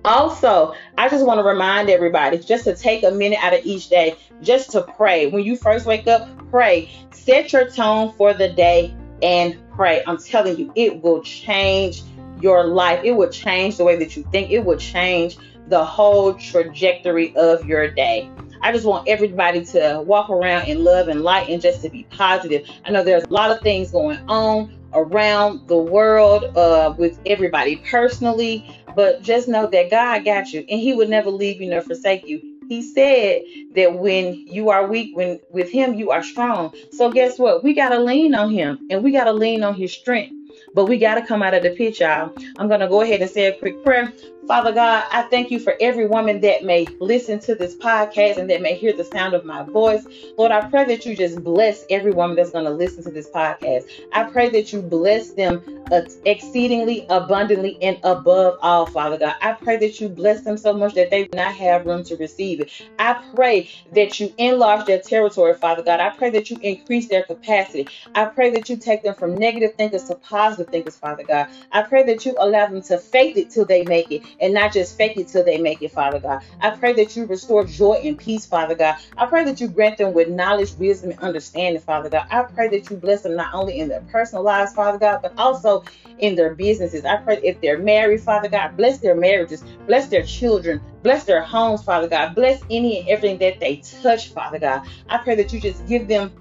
also, 0.04 0.74
I 0.98 1.10
just 1.10 1.26
want 1.26 1.40
to 1.40 1.44
remind 1.44 1.90
everybody 1.90 2.40
just 2.40 2.64
to 2.64 2.76
take 2.76 3.04
a 3.04 3.12
minute 3.12 3.40
out 3.44 3.54
of 3.54 3.66
each 3.66 3.90
day 3.90 4.16
just 4.42 4.72
to 4.72 4.82
pray. 4.82 5.28
When 5.28 5.44
you 5.44 5.56
first 5.56 5.86
wake 5.86 6.08
up, 6.08 6.28
pray. 6.50 6.92
Set 7.12 7.54
your 7.54 7.70
tone 7.70 8.12
for 8.14 8.34
the 8.34 8.50
day 8.50 8.96
and 9.22 9.58
pray. 9.72 10.02
I'm 10.08 10.18
telling 10.18 10.58
you, 10.58 10.72
it 10.76 11.02
will 11.04 11.22
change 11.22 12.04
your 12.40 12.66
life. 12.66 13.02
It 13.04 13.12
will 13.12 13.30
change 13.30 13.78
the 13.78 13.84
way 13.84 13.96
that 13.98 14.16
you 14.16 14.24
think. 14.32 14.50
It 14.50 14.66
will 14.66 14.78
change 14.78 15.38
the 15.68 15.86
whole 15.86 16.34
trajectory 16.34 17.36
of 17.36 17.66
your 17.66 17.90
day. 17.90 18.30
I 18.64 18.72
just 18.72 18.86
want 18.86 19.08
everybody 19.08 19.66
to 19.68 20.04
walk 20.06 20.30
around 20.30 20.68
in 20.68 20.84
love 20.84 21.08
and 21.08 21.22
light 21.24 21.50
and 21.50 21.62
just 21.62 21.82
to 21.84 21.90
be 21.90 22.06
positive. 22.12 22.68
I 22.86 22.92
know 22.92 23.04
there's 23.04 23.24
a 23.24 23.34
lot 23.34 23.52
of 23.52 23.62
things 23.62 23.92
going 23.92 24.20
on 24.28 24.72
around 24.94 25.68
the 25.68 25.78
world 25.78 26.46
uh, 26.58 26.94
with 26.98 27.20
everybody 27.26 27.78
personally, 27.78 28.66
but 28.96 29.22
just 29.24 29.48
know 29.48 29.68
that 29.68 29.90
God 29.92 30.26
got 30.26 30.54
you 30.54 30.66
and 30.70 30.80
He 30.80 30.94
would 30.94 31.10
never 31.10 31.30
leave 31.30 31.62
you 31.62 31.70
nor 31.70 31.82
forsake 31.82 32.28
you. 32.28 32.42
He 32.70 32.82
said 32.82 33.42
that 33.76 33.96
when 34.00 34.44
you 34.48 34.70
are 34.70 34.88
weak, 34.88 35.16
when 35.16 35.40
with 35.52 35.70
Him 35.72 35.96
you 35.96 36.12
are 36.12 36.24
strong. 36.24 36.74
So 36.92 37.12
guess 37.12 37.40
what? 37.40 37.64
We 37.64 37.74
gotta 37.74 38.00
lean 38.00 38.36
on 38.36 38.52
Him 38.52 38.80
and 38.90 39.04
we 39.04 39.12
gotta 39.12 39.34
lean 39.34 39.64
on 39.64 39.76
His 39.76 39.94
strength. 39.94 40.34
But 40.74 40.86
we 40.86 40.98
got 40.98 41.16
to 41.16 41.26
come 41.26 41.44
out 41.44 41.54
of 41.54 41.64
the 41.64 41.72
pit, 41.72 42.00
y'all. 42.00 42.34
I'm 42.58 42.68
going 42.68 42.80
to 42.80 42.88
go 42.88 43.02
ahead 43.02 43.22
and 43.22 43.30
say 43.30 43.48
a 43.48 43.58
quick 43.58 43.84
prayer. 43.84 44.14
Father 44.48 44.72
God, 44.72 45.06
I 45.12 45.24
thank 45.24 45.52
you 45.52 45.60
for 45.60 45.76
every 45.80 46.08
woman 46.08 46.42
that 46.42 46.64
may 46.64 46.86
listen 47.00 47.40
to 47.42 47.56
this 47.56 47.76
podcast 47.76 48.38
and 48.38 48.50
that 48.50 48.62
may 48.62 48.76
hear 48.76 48.92
the 48.92 49.04
sound 49.04 49.34
of 49.34 49.46
my 49.46 49.64
voice. 49.64 50.06
Lord, 50.38 50.52
I 50.52 50.68
pray 50.70 50.86
that 50.86 51.06
you 51.06 51.16
just 51.16 51.44
bless 51.44 51.86
every 51.90 52.12
woman 52.12 52.36
that's 52.36 52.52
going 52.52 52.66
to 52.66 52.72
listen 52.72 53.04
to 53.04 53.12
this 53.12 53.30
podcast. 53.30 53.90
I 54.14 54.24
pray 54.24 54.50
that 54.50 54.74
you 54.74 54.82
bless 54.82 55.32
them 55.32 55.81
exceedingly 56.26 57.06
abundantly 57.10 57.78
and 57.82 58.00
above 58.04 58.58
all, 58.62 58.86
Father 58.88 59.18
God. 59.18 59.36
I 59.42 59.54
pray 59.54 59.78
that 59.78 60.02
you 60.02 60.10
bless 60.10 60.44
them 60.44 60.58
so 60.58 60.74
much 60.74 60.96
that 60.96 61.12
they 61.12 61.24
will 61.24 61.38
not 61.38 61.56
have 61.56 61.86
room 61.86 62.04
to 62.06 62.18
receive 62.18 62.62
it. 62.62 62.72
I 63.00 63.22
pray 63.36 63.70
that 63.94 64.20
you 64.20 64.34
enlarge 64.38 64.86
their 64.86 65.00
territory, 65.02 65.54
Father 65.56 65.84
God. 65.84 66.00
I 66.00 66.12
pray 66.12 66.30
that 66.32 66.50
you 66.50 66.58
increase 66.62 67.08
their 67.10 67.24
capacity. 67.24 67.90
I 68.16 68.26
pray 68.26 68.52
that 68.52 68.70
you 68.70 68.78
take 68.78 69.04
them 69.04 69.16
from 69.16 69.40
negative 69.40 69.76
thinkers 69.76 70.06
to 70.06 70.16
positive 70.16 70.70
thinkers, 70.72 70.98
Father 70.98 71.24
God. 71.24 71.48
I 71.72 71.84
pray 71.84 72.04
that 72.04 72.26
you 72.26 72.36
allow 72.40 72.68
them 72.68 72.82
to 72.84 72.98
fake 72.98 73.38
it 73.38 73.50
till 73.50 73.66
they 73.66 73.86
make 73.86 74.12
it 74.12 74.24
and 74.42 74.54
not 74.54 74.74
just 74.74 74.98
fake 74.98 75.18
it 75.18 75.28
till 75.30 75.44
they 75.44 75.60
make 75.60 75.82
it, 75.82 75.92
Father 75.92 76.20
God. 76.20 76.42
I 76.62 76.72
pray 76.72 76.94
that 76.94 77.16
you 77.16 77.26
restore 77.26 77.66
joy 77.66 77.96
and 78.04 78.18
peace, 78.18 78.46
Father 78.46 78.76
God. 78.76 78.96
I 79.18 79.26
pray 79.28 79.44
that 79.46 79.62
you 79.62 79.68
grant 79.68 79.98
them 79.98 80.14
with 80.14 80.30
knowledge, 80.30 80.76
wisdom, 80.78 81.12
and 81.12 81.20
understanding, 81.20 81.82
Father 81.82 82.10
God. 82.10 82.26
I 82.32 82.44
pray 82.44 82.70
that 82.70 82.90
you 82.90 82.98
bless 82.98 83.24
them 83.24 83.36
not 83.36 83.54
only 83.54 83.80
in 83.80 83.90
their 83.90 84.02
personal 84.02 84.44
lives, 84.44 84.74
Father 84.74 84.98
God, 85.00 85.20
but 85.22 85.34
also 85.38 85.81
in 86.20 86.36
their 86.36 86.56
businesses. 86.56 87.06
I 87.06 87.18
pray 87.18 87.40
if 87.44 87.60
they're 87.62 87.80
married, 87.80 88.22
Father 88.22 88.50
God, 88.50 88.78
bless 88.78 89.00
their 89.00 89.16
marriages, 89.16 89.64
bless 89.88 90.08
their 90.08 90.24
children, 90.24 90.82
bless 91.04 91.24
their 91.24 91.42
homes, 91.42 91.84
Father 91.84 92.08
God, 92.08 92.36
bless 92.36 92.62
any 92.70 93.00
and 93.00 93.10
everything 93.10 93.40
that 93.40 93.60
they 93.60 93.78
touch, 93.78 94.30
Father 94.30 94.60
God. 94.60 94.88
I 95.10 95.18
pray 95.18 95.36
that 95.36 95.52
you 95.54 95.60
just 95.60 95.86
give 95.88 96.08
them 96.08 96.32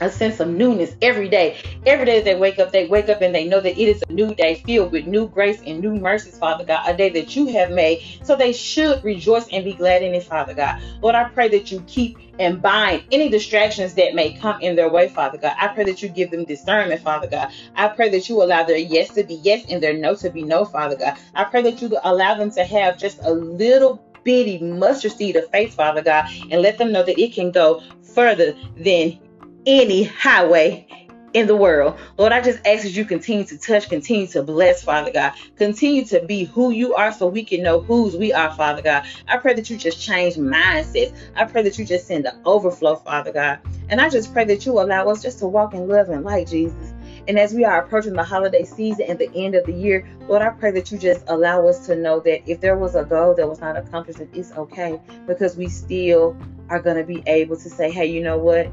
a 0.00 0.10
sense 0.10 0.40
of 0.40 0.48
newness 0.48 0.96
every 1.02 1.28
day. 1.28 1.56
Every 1.86 2.06
day 2.06 2.20
they 2.22 2.34
wake 2.34 2.58
up, 2.58 2.72
they 2.72 2.86
wake 2.86 3.08
up 3.08 3.22
and 3.22 3.34
they 3.34 3.46
know 3.46 3.60
that 3.60 3.78
it 3.78 3.88
is 3.88 4.02
a 4.08 4.12
new 4.12 4.34
day 4.34 4.62
filled 4.66 4.92
with 4.92 5.06
new 5.06 5.28
grace 5.28 5.60
and 5.66 5.80
new 5.80 5.94
mercies, 5.94 6.38
Father 6.38 6.64
God, 6.64 6.88
a 6.88 6.96
day 6.96 7.10
that 7.10 7.36
you 7.36 7.46
have 7.48 7.70
made. 7.70 8.02
So 8.22 8.36
they 8.36 8.52
should 8.52 9.02
rejoice 9.04 9.48
and 9.52 9.64
be 9.64 9.74
glad 9.74 10.02
in 10.02 10.14
it, 10.14 10.24
Father 10.24 10.54
God. 10.54 10.80
Lord, 11.00 11.14
I 11.14 11.24
pray 11.24 11.48
that 11.48 11.70
you 11.70 11.82
keep 11.86 12.18
and 12.38 12.60
bind 12.60 13.04
any 13.12 13.28
distractions 13.28 13.94
that 13.94 14.14
may 14.14 14.32
come 14.34 14.60
in 14.60 14.74
their 14.74 14.88
way, 14.88 15.08
Father 15.08 15.38
God. 15.38 15.54
I 15.58 15.68
pray 15.68 15.84
that 15.84 16.02
you 16.02 16.08
give 16.08 16.30
them 16.30 16.44
discernment, 16.44 17.00
Father 17.00 17.28
God. 17.28 17.52
I 17.76 17.88
pray 17.88 18.08
that 18.10 18.28
you 18.28 18.42
allow 18.42 18.64
their 18.64 18.76
yes 18.76 19.10
to 19.14 19.22
be 19.22 19.34
yes 19.34 19.64
and 19.68 19.82
their 19.82 19.94
no 19.94 20.14
to 20.16 20.30
be 20.30 20.42
no, 20.42 20.64
Father 20.64 20.96
God. 20.96 21.16
I 21.34 21.44
pray 21.44 21.62
that 21.62 21.80
you 21.80 21.96
allow 22.02 22.34
them 22.34 22.50
to 22.52 22.64
have 22.64 22.98
just 22.98 23.20
a 23.22 23.32
little 23.32 24.02
bitty 24.24 24.58
mustard 24.58 25.12
seed 25.12 25.36
of 25.36 25.48
faith, 25.50 25.74
Father 25.74 26.02
God, 26.02 26.24
and 26.50 26.62
let 26.62 26.78
them 26.78 26.90
know 26.92 27.02
that 27.02 27.20
it 27.20 27.34
can 27.34 27.50
go 27.52 27.82
further 28.02 28.56
than 28.76 29.18
any 29.66 30.04
highway 30.04 30.86
in 31.34 31.48
the 31.48 31.56
world. 31.56 31.98
Lord, 32.16 32.32
I 32.32 32.40
just 32.40 32.64
ask 32.64 32.84
that 32.84 32.92
you 32.92 33.04
continue 33.04 33.44
to 33.44 33.58
touch, 33.58 33.88
continue 33.88 34.28
to 34.28 34.42
bless, 34.42 34.84
Father 34.84 35.10
God. 35.10 35.32
Continue 35.56 36.04
to 36.06 36.24
be 36.24 36.44
who 36.44 36.70
you 36.70 36.94
are 36.94 37.12
so 37.12 37.26
we 37.26 37.44
can 37.44 37.62
know 37.62 37.80
whose 37.80 38.16
we 38.16 38.32
are, 38.32 38.54
Father 38.54 38.82
God. 38.82 39.04
I 39.26 39.36
pray 39.38 39.54
that 39.54 39.68
you 39.68 39.76
just 39.76 40.00
change 40.00 40.36
mindsets. 40.36 41.12
I 41.34 41.44
pray 41.44 41.62
that 41.62 41.76
you 41.76 41.84
just 41.84 42.06
send 42.06 42.24
the 42.24 42.34
overflow, 42.44 42.96
Father 42.96 43.32
God. 43.32 43.58
And 43.88 44.00
I 44.00 44.08
just 44.08 44.32
pray 44.32 44.44
that 44.44 44.64
you 44.64 44.80
allow 44.80 45.08
us 45.08 45.22
just 45.22 45.40
to 45.40 45.46
walk 45.46 45.74
in 45.74 45.88
love 45.88 46.08
and 46.08 46.24
light, 46.24 46.46
Jesus. 46.46 46.94
And 47.26 47.38
as 47.38 47.52
we 47.52 47.64
are 47.64 47.82
approaching 47.82 48.12
the 48.12 48.22
holiday 48.22 48.64
season 48.64 49.06
and 49.08 49.18
the 49.18 49.34
end 49.34 49.56
of 49.56 49.66
the 49.66 49.72
year, 49.72 50.06
Lord, 50.28 50.42
I 50.42 50.50
pray 50.50 50.70
that 50.72 50.92
you 50.92 50.98
just 50.98 51.24
allow 51.26 51.66
us 51.66 51.84
to 51.86 51.96
know 51.96 52.20
that 52.20 52.48
if 52.48 52.60
there 52.60 52.76
was 52.76 52.94
a 52.94 53.04
goal 53.04 53.34
that 53.34 53.48
was 53.48 53.60
not 53.60 53.76
accomplished, 53.76 54.20
it's 54.34 54.52
okay 54.52 55.00
because 55.26 55.56
we 55.56 55.68
still 55.68 56.36
are 56.68 56.80
going 56.80 56.96
to 56.96 57.04
be 57.04 57.22
able 57.26 57.56
to 57.56 57.70
say, 57.70 57.90
hey, 57.90 58.06
you 58.06 58.22
know 58.22 58.38
what? 58.38 58.70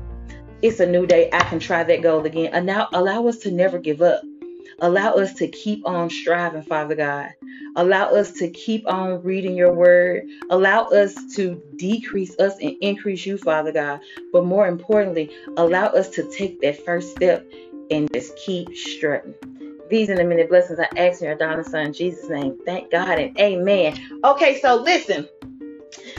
It's 0.62 0.80
a 0.80 0.86
new 0.86 1.06
day. 1.06 1.30
I 1.34 1.44
can 1.44 1.60
try 1.60 1.84
that 1.84 2.02
goal 2.02 2.26
again. 2.26 2.52
And 2.54 2.66
now 2.66 2.90
allow 2.94 3.28
us 3.28 3.38
to 3.40 3.52
never 3.52 3.80
give 3.80 4.02
up. 4.02 4.22
Allow 4.80 5.14
us 5.14 5.34
to 5.36 5.48
keep 5.48 5.86
on 5.86 6.10
striving, 6.10 6.64
Father 6.64 6.96
God. 6.96 7.30
Allow 7.76 8.10
us 8.10 8.34
to 8.34 8.50
keep 8.50 8.88
on 8.88 9.22
reading 9.24 9.56
your 9.56 9.74
word. 9.74 10.24
Allow 10.50 10.86
us 10.86 11.16
to 11.36 11.62
decrease 11.78 12.38
us 12.40 12.58
and 12.60 12.76
increase 12.82 13.26
you, 13.26 13.38
Father 13.38 13.72
God. 13.72 14.02
But 14.34 14.46
more 14.46 14.68
importantly, 14.68 15.32
allow 15.56 15.88
us 15.88 16.10
to 16.10 16.30
take 16.32 16.62
that 16.62 16.84
first 16.84 17.12
step 17.16 17.46
and 17.90 18.12
just 18.12 18.36
keep 18.38 18.76
strutting. 18.76 19.36
These 19.90 20.10
and 20.10 20.18
the 20.18 20.24
many 20.24 20.44
blessings 20.44 20.80
I 20.80 20.88
ask 20.98 21.22
in 21.22 21.28
your 21.28 21.38
darling 21.38 21.66
son 21.66 21.94
Jesus' 21.94 22.30
name. 22.30 22.58
Thank 22.66 22.92
God 22.92 23.20
and 23.20 23.38
amen. 23.40 24.00
Okay, 24.24 24.60
so 24.60 24.76
listen. 24.76 25.28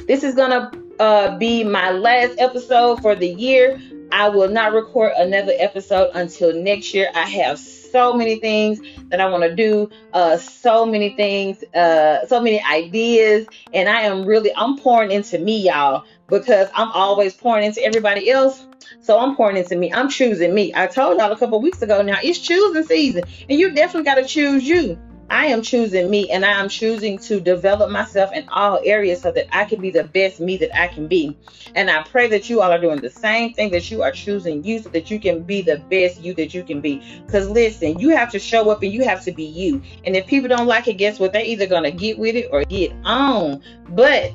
This 0.07 0.23
is 0.23 0.35
gonna 0.35 0.71
uh, 1.01 1.39
be 1.39 1.65
my 1.65 1.91
last 1.91 2.39
episode 2.39 3.01
for 3.01 3.15
the 3.15 3.29
year. 3.29 3.81
I 4.13 4.29
will 4.29 4.49
not 4.49 4.75
record 4.75 5.13
another 5.17 5.53
episode 5.59 6.11
until 6.15 6.53
next 6.55 6.93
year. 6.93 7.11
I 7.15 7.27
have 7.27 7.59
so 7.59 8.13
many 8.13 8.37
things 8.37 8.81
that 9.09 9.21
I 9.21 9.29
want 9.29 9.43
to 9.43 9.55
do, 9.55 9.91
uh, 10.13 10.37
so 10.37 10.85
many 10.85 11.17
things, 11.17 11.65
uh, 11.75 12.27
so 12.27 12.41
many 12.41 12.63
ideas, 12.63 13.47
and 13.73 13.89
I 13.89 14.03
am 14.03 14.25
really 14.27 14.55
I'm 14.55 14.77
pouring 14.77 15.11
into 15.11 15.39
me, 15.39 15.63
y'all, 15.63 16.05
because 16.29 16.69
I'm 16.75 16.93
always 16.93 17.35
pouring 17.35 17.65
into 17.65 17.83
everybody 17.83 18.31
else. 18.31 18.67
So 19.01 19.19
I'm 19.19 19.35
pouring 19.35 19.57
into 19.57 19.77
me. 19.77 19.93
I'm 19.93 20.09
choosing 20.09 20.55
me. 20.55 20.73
I 20.75 20.87
told 20.87 21.19
y'all 21.19 21.33
a 21.33 21.39
couple 21.39 21.61
weeks 21.61 21.81
ago 21.81 22.03
now 22.03 22.19
it's 22.23 22.39
choosing 22.39 22.85
season, 22.85 23.25
and 23.49 23.59
you 23.59 23.71
definitely 23.71 24.05
got 24.05 24.17
to 24.17 24.27
choose 24.27 24.63
you. 24.63 24.99
I 25.33 25.47
am 25.47 25.63
choosing 25.63 26.11
me 26.11 26.31
and 26.31 26.45
I 26.45 26.61
am 26.61 26.69
choosing 26.69 27.17
to 27.21 27.41
develop 27.41 27.91
myself 27.91 28.33
in 28.35 28.47
all 28.51 28.79
areas 28.85 29.23
so 29.23 29.33
that 29.33 29.47
I 29.51 29.65
can 29.65 29.81
be 29.81 29.91
the 29.91 30.05
best 30.05 30.41
me 30.41 30.59
that 30.59 30.79
I 30.79 30.89
can 30.89 31.09
be. 31.09 31.39
And 31.75 31.91
I 31.91 32.03
pray 32.03 32.29
that 32.29 32.51
you 32.51 32.61
all 32.61 32.71
are 32.71 32.79
doing 32.79 33.01
the 33.01 33.09
same 33.09 33.55
thing 33.55 33.71
that 33.71 33.91
you 33.91 34.03
are 34.03 34.13
choosing 34.13 34.63
you 34.63 34.81
so 34.81 34.91
that 34.91 35.11
you 35.11 35.19
can 35.19 35.43
be 35.43 35.63
the 35.63 35.79
best 35.89 36.21
you 36.21 36.35
that 36.35 36.53
you 36.53 36.63
can 36.63 36.83
be. 36.83 37.03
Because 37.25 37.49
listen, 37.49 37.99
you 37.99 38.11
have 38.11 38.31
to 38.33 38.39
show 38.39 38.69
up 38.69 38.83
and 38.83 38.93
you 38.93 39.05
have 39.05 39.25
to 39.25 39.33
be 39.33 39.45
you. 39.45 39.81
And 40.05 40.15
if 40.15 40.27
people 40.27 40.51
don't 40.51 40.67
like 40.67 40.87
it, 40.87 40.99
guess 40.99 41.19
what? 41.19 41.33
They're 41.33 41.41
either 41.41 41.67
going 41.67 41.85
to 41.85 41.93
get 41.93 42.19
with 42.19 42.37
it 42.37 42.51
or 42.53 42.65
get 42.65 42.93
on. 43.03 43.63
But 43.89 44.33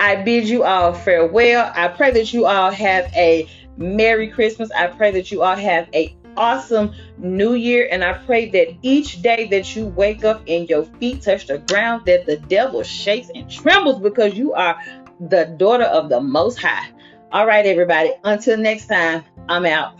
I 0.00 0.16
bid 0.22 0.48
you 0.48 0.64
all 0.64 0.94
farewell. 0.94 1.70
I 1.74 1.88
pray 1.88 2.12
that 2.12 2.32
you 2.32 2.46
all 2.46 2.70
have 2.70 3.12
a 3.14 3.46
Merry 3.76 4.28
Christmas. 4.28 4.70
I 4.70 4.86
pray 4.86 5.10
that 5.10 5.30
you 5.30 5.42
all 5.42 5.56
have 5.56 5.86
a 5.92 6.16
awesome 6.36 6.92
new 7.18 7.54
year. 7.54 7.88
And 7.90 8.04
I 8.04 8.14
pray 8.14 8.50
that 8.50 8.76
each 8.82 9.22
day 9.22 9.46
that 9.48 9.74
you 9.74 9.86
wake 9.86 10.24
up 10.24 10.42
and 10.46 10.68
your 10.68 10.84
feet 10.84 11.22
touch 11.22 11.46
the 11.46 11.58
ground, 11.58 12.06
that 12.06 12.26
the 12.26 12.36
devil 12.36 12.82
shakes 12.82 13.30
and 13.34 13.50
trembles 13.50 14.00
because 14.00 14.34
you 14.34 14.52
are 14.54 14.80
the 15.20 15.46
daughter 15.56 15.84
of 15.84 16.08
the 16.08 16.20
Most 16.20 16.58
High. 16.58 16.88
All 17.32 17.46
right, 17.46 17.64
everybody. 17.64 18.12
Until 18.24 18.56
next 18.56 18.86
time, 18.86 19.24
I'm 19.48 19.66
out. 19.66 19.98